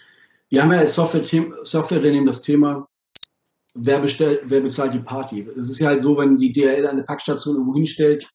wir 0.49 0.63
haben 0.63 0.73
ja 0.73 0.79
als 0.79 0.95
Software-Unternehmen 0.95 1.53
Software 1.63 2.25
das 2.25 2.41
Thema, 2.41 2.88
wer, 3.75 3.99
bestellt, 3.99 4.41
wer 4.45 4.62
bezahlt 4.62 4.93
die 4.93 4.99
Party. 4.99 5.47
Es 5.58 5.69
ist 5.69 5.79
ja 5.79 5.89
halt 5.89 6.01
so, 6.01 6.17
wenn 6.17 6.38
die 6.38 6.51
DHL 6.51 6.88
eine 6.88 7.03
Packstation 7.03 7.55
irgendwo 7.55 7.75
hinstellt, 7.75 8.27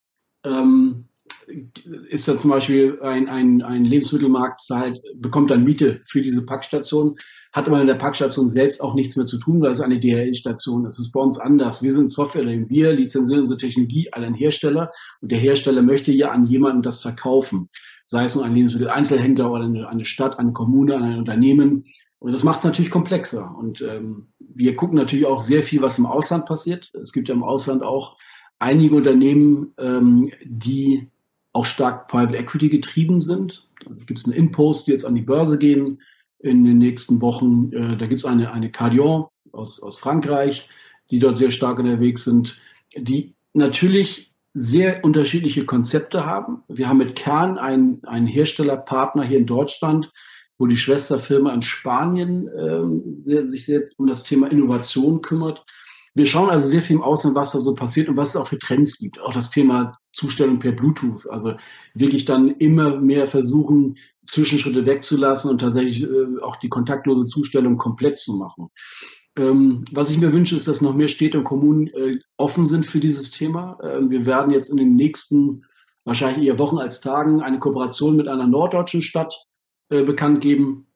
ähm, 0.43 1.05
ist 2.09 2.27
da 2.27 2.37
zum 2.37 2.49
Beispiel 2.49 2.99
ein, 3.01 3.29
ein, 3.29 3.61
ein 3.61 3.85
Lebensmittelmarkt, 3.85 4.61
zahlt, 4.61 5.01
bekommt 5.15 5.51
dann 5.51 5.63
Miete 5.63 6.01
für 6.05 6.21
diese 6.21 6.45
Packstation, 6.45 7.17
hat 7.53 7.67
aber 7.67 7.79
mit 7.79 7.87
der 7.87 7.95
Packstation 7.95 8.49
selbst 8.49 8.81
auch 8.81 8.95
nichts 8.95 9.15
mehr 9.15 9.25
zu 9.25 9.37
tun, 9.37 9.61
weil 9.61 9.71
es 9.71 9.79
eine 9.79 9.99
DHL-Station 9.99 10.85
ist. 10.85 10.97
Das 10.97 11.05
ist 11.05 11.11
bei 11.11 11.21
uns 11.21 11.37
anders. 11.37 11.83
Wir 11.83 11.93
sind 11.93 12.07
Software, 12.07 12.45
wir 12.45 12.93
lizenzieren 12.93 13.41
unsere 13.41 13.57
Technologie 13.57 14.11
an 14.11 14.23
einen 14.23 14.35
Hersteller 14.35 14.91
und 15.21 15.31
der 15.31 15.39
Hersteller 15.39 15.81
möchte 15.81 16.11
ja 16.11 16.31
an 16.31 16.45
jemanden 16.45 16.81
das 16.81 16.99
verkaufen. 16.99 17.69
Sei 18.05 18.25
es 18.25 18.35
nun 18.35 18.43
ein 18.43 18.55
Lebensmittel-Einzelhändler 18.55 19.51
oder 19.51 19.65
eine, 19.65 19.87
eine 19.87 20.05
Stadt, 20.05 20.39
eine 20.39 20.53
Kommune, 20.53 20.97
ein 20.97 21.17
Unternehmen. 21.17 21.85
Und 22.19 22.31
das 22.31 22.43
macht 22.43 22.59
es 22.59 22.65
natürlich 22.65 22.91
komplexer. 22.91 23.55
Und 23.57 23.81
ähm, 23.81 24.27
wir 24.39 24.75
gucken 24.75 24.97
natürlich 24.97 25.25
auch 25.25 25.41
sehr 25.41 25.63
viel, 25.63 25.81
was 25.81 25.97
im 25.97 26.05
Ausland 26.05 26.45
passiert. 26.45 26.91
Es 27.01 27.13
gibt 27.13 27.29
ja 27.29 27.35
im 27.35 27.43
Ausland 27.43 27.83
auch 27.83 28.17
einige 28.59 28.95
Unternehmen, 28.95 29.73
ähm, 29.77 30.29
die 30.43 31.09
auch 31.55 31.65
stark 31.65 32.07
Private 32.07 32.35
Equity 32.35 32.69
getrieben 32.69 33.21
sind. 33.21 33.65
Es 33.93 34.05
gibt 34.05 34.23
eine 34.25 34.35
Impost, 34.35 34.87
die 34.87 34.91
jetzt 34.91 35.05
an 35.05 35.15
die 35.15 35.21
Börse 35.21 35.57
gehen 35.57 36.01
in 36.39 36.65
den 36.65 36.77
nächsten 36.77 37.21
Wochen. 37.21 37.69
Äh, 37.71 37.97
da 37.97 38.07
gibt 38.07 38.19
es 38.19 38.25
eine, 38.25 38.51
eine 38.51 38.71
Cardion 38.71 39.27
aus, 39.53 39.81
aus 39.81 39.97
Frankreich, 39.97 40.67
die 41.11 41.19
dort 41.19 41.37
sehr 41.37 41.51
stark 41.51 41.79
unterwegs 41.79 42.25
sind, 42.25 42.57
die 42.97 43.35
natürlich 43.53 44.33
sehr 44.53 45.03
unterschiedliche 45.03 45.65
Konzepte 45.65 46.25
haben. 46.25 46.63
Wir 46.67 46.89
haben 46.89 46.97
mit 46.97 47.15
Kern 47.15 47.57
einen, 47.57 48.03
einen 48.03 48.27
Herstellerpartner 48.27 49.23
hier 49.23 49.37
in 49.37 49.45
Deutschland, 49.45 50.11
wo 50.57 50.67
die 50.67 50.77
Schwesterfirma 50.77 51.53
in 51.53 51.61
Spanien 51.61 52.47
äh, 52.49 53.11
sehr, 53.11 53.45
sich 53.45 53.65
sehr 53.65 53.83
um 53.97 54.07
das 54.07 54.23
Thema 54.23 54.51
Innovation 54.51 55.21
kümmert. 55.21 55.65
Wir 56.15 56.25
schauen 56.25 56.49
also 56.49 56.67
sehr 56.67 56.81
viel 56.81 56.95
im 56.95 57.01
Ausland, 57.01 57.35
was 57.35 57.51
da 57.51 57.59
so 57.59 57.73
passiert 57.73 58.07
und 58.07 58.15
was 58.15 58.29
es 58.29 58.35
auch 58.37 58.47
für 58.47 58.57
Trends 58.57 58.97
gibt. 58.97 59.21
Auch 59.21 59.33
das 59.33 59.49
Thema 59.49 59.91
Zustellung 60.13 60.59
per 60.59 60.71
Bluetooth. 60.71 61.29
Also 61.29 61.55
wirklich 61.93 62.23
dann 62.23 62.47
immer 62.47 63.01
mehr 63.01 63.27
versuchen, 63.27 63.97
Zwischenschritte 64.25 64.85
wegzulassen 64.85 65.51
und 65.51 65.59
tatsächlich 65.59 66.03
äh, 66.03 66.41
auch 66.41 66.55
die 66.55 66.69
kontaktlose 66.69 67.27
Zustellung 67.27 67.77
komplett 67.77 68.17
zu 68.17 68.33
machen. 68.35 68.69
Ähm, 69.37 69.83
was 69.91 70.09
ich 70.09 70.17
mir 70.17 70.31
wünsche, 70.31 70.55
ist, 70.55 70.69
dass 70.69 70.81
noch 70.81 70.95
mehr 70.95 71.09
Städte 71.09 71.37
und 71.37 71.43
Kommunen 71.43 71.87
äh, 71.87 72.19
offen 72.37 72.65
sind 72.65 72.85
für 72.85 73.01
dieses 73.01 73.31
Thema. 73.31 73.77
Ähm, 73.83 74.09
wir 74.09 74.25
werden 74.25 74.51
jetzt 74.51 74.69
in 74.69 74.77
den 74.77 74.95
nächsten, 74.95 75.65
wahrscheinlich 76.05 76.47
eher 76.47 76.59
Wochen 76.59 76.77
als 76.77 77.01
Tagen, 77.01 77.41
eine 77.41 77.59
Kooperation 77.59 78.15
mit 78.15 78.29
einer 78.29 78.47
norddeutschen 78.47 79.01
Stadt 79.01 79.35
äh, 79.89 80.03
bekannt 80.03 80.39
geben, 80.39 80.87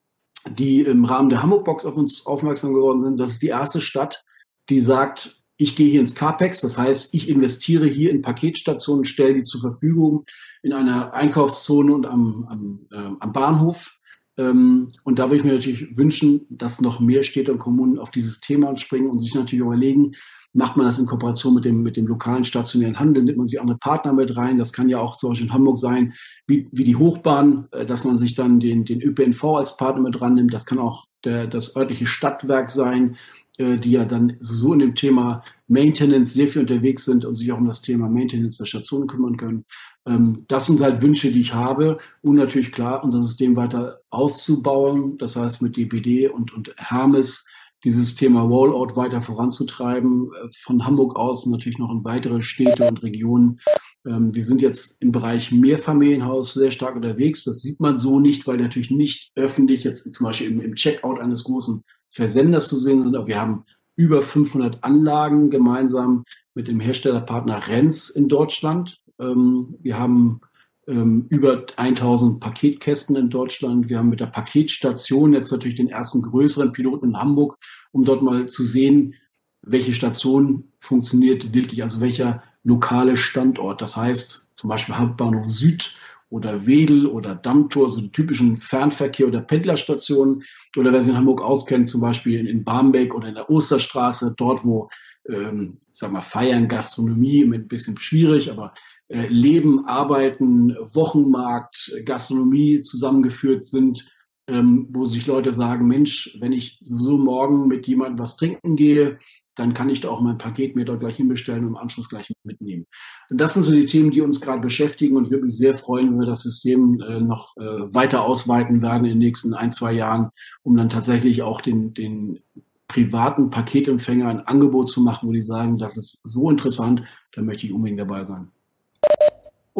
die 0.48 0.82
im 0.82 1.04
Rahmen 1.04 1.30
der 1.30 1.44
Hamburg 1.44 1.66
Box 1.66 1.84
auf 1.84 1.98
uns 1.98 2.26
aufmerksam 2.26 2.74
geworden 2.74 3.02
sind. 3.02 3.20
Das 3.20 3.32
ist 3.32 3.42
die 3.42 3.48
erste 3.48 3.82
Stadt, 3.82 4.24
die 4.70 4.80
sagt, 4.80 5.40
ich 5.58 5.76
gehe 5.76 5.90
hier 5.90 6.00
ins 6.00 6.16
CAPEX, 6.16 6.62
das 6.62 6.78
heißt, 6.78 7.14
ich 7.14 7.28
investiere 7.28 7.86
hier 7.86 8.12
in 8.12 8.22
Paketstationen, 8.22 9.04
stelle 9.04 9.34
die 9.34 9.44
zur 9.44 9.60
Verfügung 9.60 10.26
in 10.64 10.72
einer 10.72 11.14
Einkaufszone 11.14 11.94
und 11.94 12.06
am, 12.06 12.48
am, 12.50 12.88
äh, 12.92 13.16
am 13.20 13.34
Bahnhof. 13.34 14.00
Ähm, 14.38 14.92
und 15.04 15.20
da 15.20 15.26
würde 15.26 15.38
ich 15.38 15.44
mir 15.44 15.54
natürlich 15.54 15.98
wünschen, 15.98 16.46
dass 16.50 16.80
noch 16.80 17.02
mehr 17.02 17.24
Städte 17.24 17.52
und 17.52 17.60
Kommunen 17.60 18.00
auf 18.00 18.10
dieses 18.10 18.40
Thema 18.40 18.70
anspringen 18.70 19.10
und 19.10 19.20
sich 19.20 19.36
natürlich 19.36 19.66
überlegen, 19.66 20.14
macht 20.54 20.78
man 20.78 20.86
das 20.86 20.98
in 20.98 21.06
Kooperation 21.06 21.54
mit 21.54 21.66
dem, 21.66 21.84
mit 21.84 21.98
dem 21.98 22.08
lokalen 22.08 22.44
stationären 22.44 22.98
Handel, 22.98 23.24
nimmt 23.24 23.38
man 23.38 23.46
sich 23.46 23.60
andere 23.60 23.78
Partner 23.78 24.14
mit 24.14 24.36
rein. 24.36 24.58
Das 24.58 24.74
kann 24.74 24.90
ja 24.90 25.00
auch 25.00 25.18
zum 25.18 25.30
Beispiel 25.30 25.48
in 25.48 25.54
Hamburg 25.54 25.78
sein, 25.78 26.14
wie, 26.48 26.68
wie 26.72 26.86
die 26.86 26.96
Hochbahn, 26.96 27.68
äh, 27.72 27.86
dass 27.86 28.06
man 28.06 28.18
sich 28.18 28.34
dann 28.34 28.62
den, 28.62 28.86
den 28.86 29.02
ÖPNV 29.02 29.44
als 29.44 29.78
Partner 29.78 30.04
mit 30.04 30.22
rannimmt. 30.22 30.54
Das 30.54 30.66
kann 30.66 30.80
auch 30.80 31.06
der, 31.26 31.48
das 31.48 31.76
örtliche 31.76 32.06
Stadtwerk 32.06 32.72
sein, 32.72 33.18
äh, 33.58 33.76
die 33.78 33.92
ja 33.92 34.06
dann 34.06 34.36
so 34.40 34.74
in 34.74 34.80
dem 34.80 34.96
Thema 34.96 35.44
Maintenance 35.68 36.34
sehr 36.34 36.48
viel 36.48 36.62
unterwegs 36.62 37.06
sind 37.06 37.26
und 37.26 37.36
sich 37.36 37.52
auch 37.52 37.58
um 37.58 37.68
das 37.68 37.82
Thema 37.82 38.08
Maintenance 38.08 38.58
der 38.58 38.66
Station 38.66 39.08
kümmern 39.08 39.38
können. 39.38 39.66
Ähm, 40.06 40.46
das 40.48 40.68
sind 40.68 40.82
halt 40.82 41.02
Wünsche, 41.02 41.32
die 41.32 41.42
ich 41.42 41.54
habe. 41.54 41.98
Und 42.22 42.36
natürlich 42.36 42.72
klar, 42.72 43.04
unser 43.04 43.22
System 43.22 43.56
weiter 43.56 43.96
auszubauen. 44.10 45.18
Das 45.18 45.36
heißt 45.36 45.62
mit 45.62 45.76
DPD 45.76 46.30
und, 46.30 46.54
und 46.54 46.74
Hermes 46.78 47.46
dieses 47.84 48.16
Thema 48.16 48.42
Rollout 48.42 48.96
weiter 48.96 49.22
voranzutreiben. 49.22 50.32
Äh, 50.34 50.50
von 50.58 50.86
Hamburg 50.86 51.16
aus 51.16 51.46
natürlich 51.46 51.80
noch 51.80 51.92
in 51.92 52.04
weitere 52.04 52.42
Städte 52.42 52.88
und 52.88 53.04
Regionen. 53.04 53.60
Ähm, 54.06 54.34
wir 54.34 54.44
sind 54.44 54.62
jetzt 54.62 55.02
im 55.02 55.12
Bereich 55.12 55.52
Mehrfamilienhaus 55.52 56.54
sehr 56.54 56.72
stark 56.72 56.96
unterwegs. 56.96 57.44
Das 57.44 57.62
sieht 57.62 57.80
man 57.80 57.98
so 57.98 58.20
nicht, 58.20 58.48
weil 58.48 58.58
natürlich 58.58 58.92
nicht 58.92 59.32
öffentlich 59.36 59.84
jetzt 59.84 60.14
zum 60.14 60.26
Beispiel 60.26 60.60
im, 60.60 60.76
Checkout 60.76 61.20
eines 61.20 61.44
großen 61.44 61.84
Versenders 62.10 62.68
zu 62.68 62.78
sehen 62.78 63.04
sind. 63.04 63.16
Aber 63.16 63.28
wir 63.28 63.40
haben 63.40 63.66
über 63.96 64.22
500 64.22 64.84
Anlagen 64.84 65.50
gemeinsam 65.50 66.24
mit 66.56 66.68
dem 66.68 66.80
Herstellerpartner 66.80 67.68
Renz 67.68 68.10
in 68.10 68.28
Deutschland. 68.28 69.00
Ähm, 69.20 69.76
wir 69.82 70.00
haben 70.00 70.42
ähm, 70.90 71.28
über 71.30 71.66
1000 71.76 72.40
Paketkästen 72.40 73.16
in 73.16 73.30
Deutschland. 73.30 73.90
Wir 73.90 74.00
haben 74.00 74.10
mit 74.10 74.20
der 74.20 74.26
Paketstation 74.26 75.34
jetzt 75.34 75.52
natürlich 75.52 75.78
den 75.78 75.90
ersten 75.90 76.24
größeren 76.24 76.72
Piloten 76.72 77.10
in 77.10 77.18
Hamburg, 77.18 77.58
um 77.92 78.04
dort 78.04 78.24
mal 78.24 78.48
zu 78.48 78.64
sehen, 78.64 79.14
welche 79.62 79.94
Station 79.94 80.72
funktioniert 80.80 81.54
wirklich, 81.54 81.84
also 81.84 82.02
welcher 82.02 82.44
lokale 82.64 83.18
Standort. 83.18 83.82
Das 83.82 83.96
heißt 83.96 84.50
zum 84.54 84.70
Beispiel 84.70 84.98
Hauptbahnhof 84.98 85.48
Süd 85.48 85.94
oder 86.30 86.66
Wedel 86.66 87.06
oder 87.06 87.36
Dammtor, 87.36 87.90
so 87.90 88.02
die 88.02 88.12
typischen 88.12 88.58
Fernverkehr- 88.58 89.28
oder 89.28 89.42
Pendlerstationen. 89.42 90.44
Oder 90.76 90.92
wer 90.92 91.02
sich 91.02 91.12
in 91.12 91.18
Hamburg 91.18 91.42
auskennt, 91.42 91.88
zum 91.88 92.02
Beispiel 92.02 92.48
in 92.48 92.64
Barmbek 92.64 93.14
oder 93.14 93.28
in 93.28 93.36
der 93.36 93.50
Osterstraße, 93.50 94.34
dort 94.38 94.64
wo, 94.64 94.90
ähm, 95.28 95.80
sag 95.92 96.12
mal, 96.12 96.22
Feiern, 96.22 96.68
Gastronomie, 96.68 97.44
ein 97.44 97.68
bisschen 97.68 97.98
schwierig, 97.98 98.52
aber 98.52 98.74
Leben, 99.10 99.86
Arbeiten, 99.86 100.76
Wochenmarkt, 100.94 101.92
Gastronomie 102.06 102.82
zusammengeführt 102.82 103.66
sind, 103.66 104.06
ähm, 104.48 104.88
wo 104.92 105.06
sich 105.06 105.28
Leute 105.28 105.52
sagen, 105.52 105.88
Mensch, 105.88 106.38
wenn 106.40 106.54
ich 106.54 106.80
so 106.82 107.18
morgen 107.18 107.68
mit 107.68 107.88
jemandem 107.88 108.20
was 108.20 108.36
trinken 108.36 108.76
gehe, 108.76 109.18
dann 109.56 109.74
kann 109.74 109.90
ich 109.90 110.00
da 110.00 110.10
auch 110.10 110.22
mein 110.22 110.38
Paket 110.38 110.76
mir 110.76 110.86
dort 110.86 111.02
gleich 111.02 111.18
hinbestellen 111.18 111.64
und 111.64 111.70
im 111.70 111.78
Anschluss 111.78 112.08
gleich 112.08 112.32
mitnehmen. 112.44 112.86
Und 113.30 113.42
das 113.42 113.54
sind 113.54 113.64
so 113.64 113.72
die 113.72 113.86
Themen, 113.86 114.12
die 114.12 114.22
uns 114.22 114.40
gerade 114.40 114.62
beschäftigen 114.62 115.18
und 115.18 115.32
wirklich 115.32 115.56
sehr 115.56 115.78
freuen, 115.78 116.12
wenn 116.12 116.20
wir 116.20 116.28
das 116.28 116.44
System 116.44 117.02
äh, 117.02 117.20
noch 117.20 117.58
äh, 117.58 117.94
weiter 117.94 118.24
ausweiten 118.24 118.82
werden 118.82 119.04
in 119.06 119.12
den 119.12 119.18
nächsten 119.18 119.54
ein, 119.54 119.72
zwei 119.72 119.92
Jahren, 119.92 120.30
um 120.64 120.78
dann 120.78 120.90
tatsächlich 120.90 121.44
auch 121.44 121.62
den, 121.62 121.94
den 121.94 122.40
privaten 122.88 123.50
Paketempfänger 123.50 124.28
ein 124.28 124.48
Angebot 124.48 124.90
zu 124.90 125.02
machen, 125.02 125.28
wo 125.28 125.34
die 125.34 125.42
sagen, 125.42 125.78
das 125.78 125.98
ist 125.98 126.22
so 126.24 126.50
interessant, 126.50 127.04
da 127.34 127.42
möchte 127.42 127.68
ich 127.68 127.74
unbedingt 127.74 128.00
dabei 128.00 128.24
sein. 128.24 128.52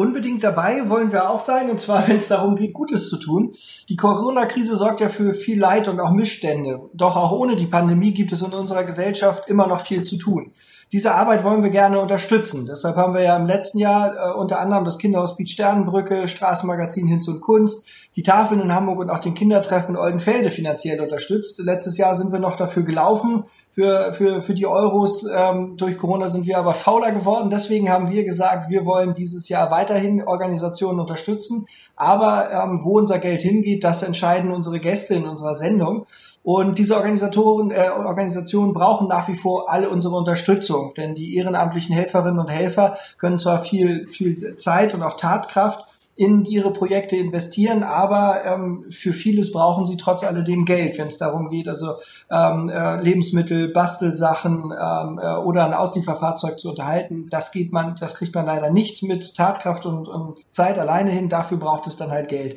Unbedingt 0.00 0.42
dabei 0.42 0.88
wollen 0.88 1.12
wir 1.12 1.28
auch 1.28 1.40
sein, 1.40 1.68
und 1.68 1.78
zwar, 1.78 2.08
wenn 2.08 2.16
es 2.16 2.28
darum 2.28 2.56
geht, 2.56 2.72
Gutes 2.72 3.10
zu 3.10 3.18
tun. 3.18 3.52
Die 3.90 3.96
Corona-Krise 3.96 4.74
sorgt 4.74 5.02
ja 5.02 5.10
für 5.10 5.34
viel 5.34 5.60
Leid 5.60 5.88
und 5.88 6.00
auch 6.00 6.10
Missstände. 6.10 6.88
Doch 6.94 7.16
auch 7.16 7.32
ohne 7.32 7.54
die 7.54 7.66
Pandemie 7.66 8.12
gibt 8.12 8.32
es 8.32 8.40
in 8.40 8.54
unserer 8.54 8.84
Gesellschaft 8.84 9.50
immer 9.50 9.66
noch 9.66 9.82
viel 9.82 10.00
zu 10.00 10.16
tun. 10.16 10.54
Diese 10.92 11.14
Arbeit 11.14 11.44
wollen 11.44 11.62
wir 11.62 11.70
gerne 11.70 12.00
unterstützen. 12.00 12.66
Deshalb 12.66 12.96
haben 12.96 13.14
wir 13.14 13.22
ja 13.22 13.36
im 13.36 13.46
letzten 13.46 13.78
Jahr 13.78 14.14
äh, 14.16 14.32
unter 14.32 14.60
anderem 14.60 14.84
das 14.84 14.98
Kinderhospiz 14.98 15.50
Sternenbrücke, 15.50 16.26
Straßenmagazin 16.26 17.06
Hinz 17.06 17.28
und 17.28 17.40
Kunst, 17.40 17.88
die 18.16 18.24
Tafeln 18.24 18.60
in 18.60 18.74
Hamburg 18.74 18.98
und 18.98 19.10
auch 19.10 19.20
den 19.20 19.34
Kindertreffen 19.34 19.96
Oldenfelde 19.96 20.50
finanziell 20.50 21.00
unterstützt. 21.00 21.60
Letztes 21.60 21.96
Jahr 21.96 22.16
sind 22.16 22.32
wir 22.32 22.40
noch 22.40 22.56
dafür 22.56 22.82
gelaufen, 22.82 23.44
für, 23.70 24.12
für, 24.12 24.42
für 24.42 24.54
die 24.54 24.66
Euros. 24.66 25.26
Ähm, 25.32 25.76
durch 25.76 25.96
Corona 25.96 26.28
sind 26.28 26.46
wir 26.46 26.58
aber 26.58 26.74
fauler 26.74 27.12
geworden. 27.12 27.50
Deswegen 27.50 27.88
haben 27.88 28.10
wir 28.10 28.24
gesagt, 28.24 28.68
wir 28.68 28.84
wollen 28.84 29.14
dieses 29.14 29.48
Jahr 29.48 29.70
weiterhin 29.70 30.22
Organisationen 30.22 31.00
unterstützen. 31.00 31.66
Aber 31.96 32.50
ähm, 32.50 32.80
wo 32.82 32.98
unser 32.98 33.18
Geld 33.18 33.42
hingeht, 33.42 33.84
das 33.84 34.02
entscheiden 34.02 34.50
unsere 34.50 34.80
Gäste 34.80 35.14
in 35.14 35.26
unserer 35.26 35.54
Sendung. 35.54 36.06
Und 36.42 36.78
diese 36.78 36.96
Organisatoren, 36.96 37.70
äh, 37.70 37.90
Organisationen 37.94 38.72
brauchen 38.72 39.08
nach 39.08 39.28
wie 39.28 39.36
vor 39.36 39.70
alle 39.70 39.90
unsere 39.90 40.16
Unterstützung, 40.16 40.94
denn 40.96 41.14
die 41.14 41.36
ehrenamtlichen 41.36 41.94
Helferinnen 41.94 42.38
und 42.38 42.50
Helfer 42.50 42.96
können 43.18 43.36
zwar 43.36 43.62
viel, 43.62 44.06
viel 44.06 44.56
Zeit 44.56 44.94
und 44.94 45.02
auch 45.02 45.18
Tatkraft 45.18 45.84
in 46.20 46.44
ihre 46.44 46.70
Projekte 46.70 47.16
investieren, 47.16 47.82
aber 47.82 48.44
ähm, 48.44 48.84
für 48.90 49.14
vieles 49.14 49.52
brauchen 49.52 49.86
sie 49.86 49.96
trotz 49.96 50.22
alledem 50.22 50.66
Geld, 50.66 50.98
wenn 50.98 51.08
es 51.08 51.16
darum 51.16 51.48
geht, 51.48 51.66
also 51.66 51.94
ähm, 52.30 52.68
äh, 52.68 53.00
Lebensmittel, 53.00 53.68
Bastelsachen 53.68 54.64
ähm, 54.70 55.18
äh, 55.18 55.36
oder 55.36 55.64
ein 55.64 55.72
Auslieferfahrzeug 55.72 56.58
zu 56.58 56.70
unterhalten. 56.70 57.26
Das 57.30 57.52
geht 57.52 57.72
man, 57.72 57.96
das 57.98 58.16
kriegt 58.16 58.34
man 58.34 58.44
leider 58.44 58.68
nicht 58.68 59.02
mit 59.02 59.34
Tatkraft 59.34 59.86
und, 59.86 60.08
und 60.08 60.40
Zeit 60.50 60.78
alleine 60.78 61.10
hin. 61.10 61.30
Dafür 61.30 61.56
braucht 61.56 61.86
es 61.86 61.96
dann 61.96 62.10
halt 62.10 62.28
Geld. 62.28 62.56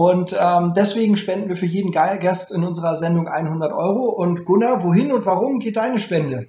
Und 0.00 0.34
ähm, 0.40 0.72
deswegen 0.74 1.14
spenden 1.18 1.50
wir 1.50 1.58
für 1.58 1.66
jeden 1.66 1.92
Gast 1.92 2.54
in 2.54 2.64
unserer 2.64 2.96
Sendung 2.96 3.28
100 3.28 3.70
Euro. 3.70 4.08
Und 4.08 4.46
Gunnar, 4.46 4.82
wohin 4.82 5.12
und 5.12 5.26
warum 5.26 5.58
geht 5.58 5.76
deine 5.76 5.98
Spende? 5.98 6.46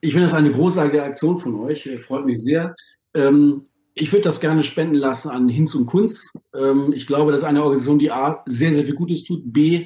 Ich 0.00 0.12
finde 0.12 0.28
das 0.28 0.32
eine 0.32 0.52
großartige 0.52 1.02
Aktion 1.02 1.36
von 1.36 1.54
euch. 1.60 1.86
Freut 2.00 2.24
mich 2.24 2.42
sehr. 2.42 2.74
Ähm, 3.12 3.66
ich 3.92 4.10
würde 4.10 4.22
das 4.22 4.40
gerne 4.40 4.62
spenden 4.62 4.94
lassen 4.94 5.28
an 5.28 5.50
Hinz 5.50 5.74
und 5.74 5.84
Kunst. 5.84 6.32
Ähm, 6.54 6.94
ich 6.94 7.06
glaube, 7.06 7.30
das 7.30 7.42
ist 7.42 7.46
eine 7.46 7.62
Organisation, 7.62 7.98
die 7.98 8.10
A, 8.10 8.42
sehr, 8.46 8.72
sehr 8.72 8.84
viel 8.84 8.94
Gutes 8.94 9.24
tut. 9.24 9.42
B, 9.52 9.84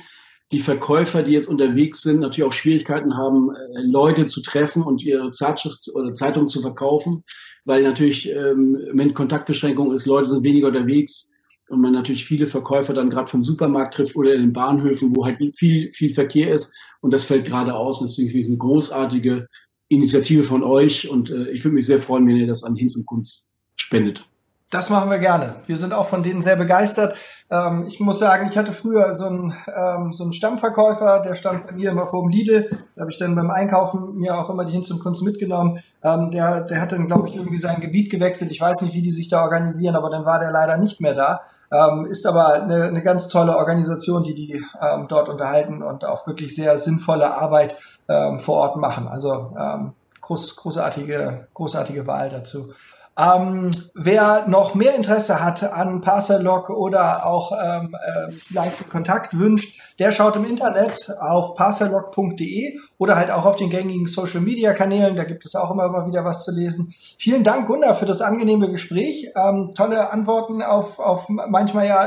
die 0.53 0.61
Verkäufer, 0.61 1.25
die 1.25 1.33
jetzt 1.33 1.49
unterwegs 1.49 2.03
sind, 2.03 2.21
natürlich 2.21 2.49
auch 2.49 2.53
Schwierigkeiten 2.53 3.17
haben, 3.17 3.51
äh, 3.51 3.81
Leute 3.83 4.27
zu 4.27 4.43
treffen 4.43 4.85
und 4.85 5.03
ihre 5.03 5.33
Zeitschrift 5.33 5.91
oder 5.93 6.15
Zeitung 6.15 6.47
zu 6.47 6.61
verkaufen, 6.63 7.25
weil 7.65 7.83
natürlich 7.83 8.31
ähm, 8.31 8.79
wenn 8.93 9.13
Kontaktbeschränkung 9.13 9.93
ist, 9.93 10.07
Leute 10.07 10.29
sind 10.29 10.45
weniger 10.45 10.69
unterwegs 10.69 11.33
und 11.71 11.81
man 11.81 11.93
natürlich 11.93 12.25
viele 12.25 12.47
Verkäufer 12.47 12.93
dann 12.93 13.11
gerade 13.11 13.31
vom 13.31 13.43
Supermarkt 13.43 13.95
trifft 13.95 14.17
oder 14.17 14.35
in 14.35 14.41
den 14.41 14.53
Bahnhöfen, 14.53 15.15
wo 15.15 15.25
halt 15.25 15.39
viel, 15.55 15.91
viel 15.93 16.13
Verkehr 16.13 16.53
ist 16.53 16.77
und 17.01 17.15
das 17.15 17.25
fällt 17.25 17.47
gerade 17.47 17.75
aus. 17.75 18.01
Deswegen 18.01 18.29
finde 18.29 18.41
ich 18.41 18.49
eine 18.49 18.59
großartige 18.59 19.47
Initiative 19.89 20.43
von 20.43 20.63
euch 20.63 21.09
und 21.09 21.31
äh, 21.31 21.49
ich 21.51 21.65
würde 21.65 21.77
mich 21.77 21.87
sehr 21.87 22.01
freuen, 22.01 22.27
wenn 22.27 22.37
ihr 22.37 22.47
das 22.47 22.65
an 22.65 22.77
Hinz 22.77 22.97
und 22.97 23.07
Kunst 23.07 23.49
spendet. 23.77 24.27
Das 24.71 24.89
machen 24.89 25.11
wir 25.11 25.19
gerne. 25.19 25.57
Wir 25.67 25.77
sind 25.77 25.93
auch 25.93 26.07
von 26.07 26.23
denen 26.23 26.43
sehr 26.43 26.55
begeistert. 26.55 27.17
Ähm, 27.51 27.87
ich 27.89 27.99
muss 27.99 28.21
sagen, 28.21 28.49
ich 28.49 28.57
hatte 28.57 28.73
früher 28.73 29.15
so 29.15 29.27
einen, 29.27 29.53
ähm, 29.67 30.13
so 30.13 30.23
einen 30.23 30.33
Stammverkäufer, 30.33 31.23
der 31.25 31.35
stand 31.35 31.67
bei 31.67 31.73
mir 31.73 31.91
immer 31.91 32.07
vor 32.07 32.23
dem 32.23 32.31
Lidl. 32.31 32.71
Da 32.95 33.01
habe 33.01 33.11
ich 33.11 33.19
dann 33.19 33.35
beim 33.35 33.51
Einkaufen 33.51 34.17
mir 34.17 34.39
auch 34.39 34.49
immer 34.49 34.65
die 34.65 34.73
Hin 34.73 34.85
zum 34.85 35.01
Kunst 35.01 35.25
mitgenommen. 35.25 35.81
Ähm, 36.05 36.31
der, 36.31 36.61
der 36.61 36.81
hat 36.81 36.93
dann, 36.93 37.09
glaube 37.09 37.29
ich, 37.29 37.35
irgendwie 37.35 37.57
sein 37.57 37.81
Gebiet 37.81 38.11
gewechselt. 38.11 38.53
Ich 38.53 38.61
weiß 38.61 38.83
nicht, 38.83 38.95
wie 38.95 39.03
die 39.03 39.11
sich 39.11 39.29
da 39.29 39.43
organisieren, 39.43 39.97
aber 39.97 40.09
dann 40.09 40.25
war 40.25 40.39
der 40.39 40.53
leider 40.53 40.79
nicht 40.79 41.01
mehr 41.01 41.15
da. 41.15 41.41
Ähm, 41.73 42.07
ist 42.07 42.27
aber 42.27 42.55
eine, 42.55 42.85
eine 42.85 43.03
ganz 43.03 43.29
tolle 43.29 43.57
Organisation, 43.57 44.25
die 44.25 44.35
die 44.35 44.65
ähm, 44.81 45.07
dort 45.09 45.29
unterhalten 45.29 45.83
und 45.83 46.05
auch 46.05 46.27
wirklich 46.27 46.55
sehr 46.55 46.79
sinnvolle 46.79 47.33
Arbeit 47.35 47.77
ähm, 48.09 48.41
vor 48.41 48.57
Ort 48.57 48.77
machen. 48.77 49.07
Also 49.07 49.55
ähm, 49.59 49.93
groß, 50.21 50.57
großartige, 50.57 51.49
großartige 51.55 52.07
Wahl 52.07 52.31
dazu. 52.31 52.73
Ähm, 53.19 53.71
wer 53.95 54.47
noch 54.49 54.75
mehr 54.75 54.95
Interesse 54.95 55.43
hat 55.43 55.63
an 55.63 56.01
Parcellock 56.01 56.71
oder 56.71 57.27
auch 57.27 57.53
ähm, 57.53 57.95
äh, 57.95 58.33
vielleicht 58.47 58.89
Kontakt 58.89 59.39
wünscht, 59.39 59.81
der 59.99 60.11
schaut 60.11 60.37
im 60.37 60.45
Internet 60.45 61.13
auf 61.21 61.55
parcellock.de 61.55 62.79
oder 62.99 63.17
halt 63.17 63.31
auch 63.31 63.45
auf 63.45 63.57
den 63.57 63.69
gängigen 63.69 64.07
Social 64.07 64.41
Media 64.41 64.73
Kanälen. 64.73 65.17
Da 65.17 65.25
gibt 65.25 65.45
es 65.45 65.55
auch 65.55 65.71
immer 65.71 65.89
mal 65.89 66.07
wieder 66.07 66.25
was 66.25 66.45
zu 66.45 66.53
lesen. 66.53 66.95
Vielen 67.19 67.45
Dank, 67.45 67.67
Gunnar, 67.67 67.97
für 67.97 68.07
das 68.07 68.23
angenehme 68.23 68.71
Gespräch. 68.71 69.31
Ähm, 69.37 69.73
tolle 69.75 70.11
Antworten 70.13 70.63
auf, 70.63 70.99
auf 70.99 71.29
manchmal 71.29 71.87
ja 71.87 72.07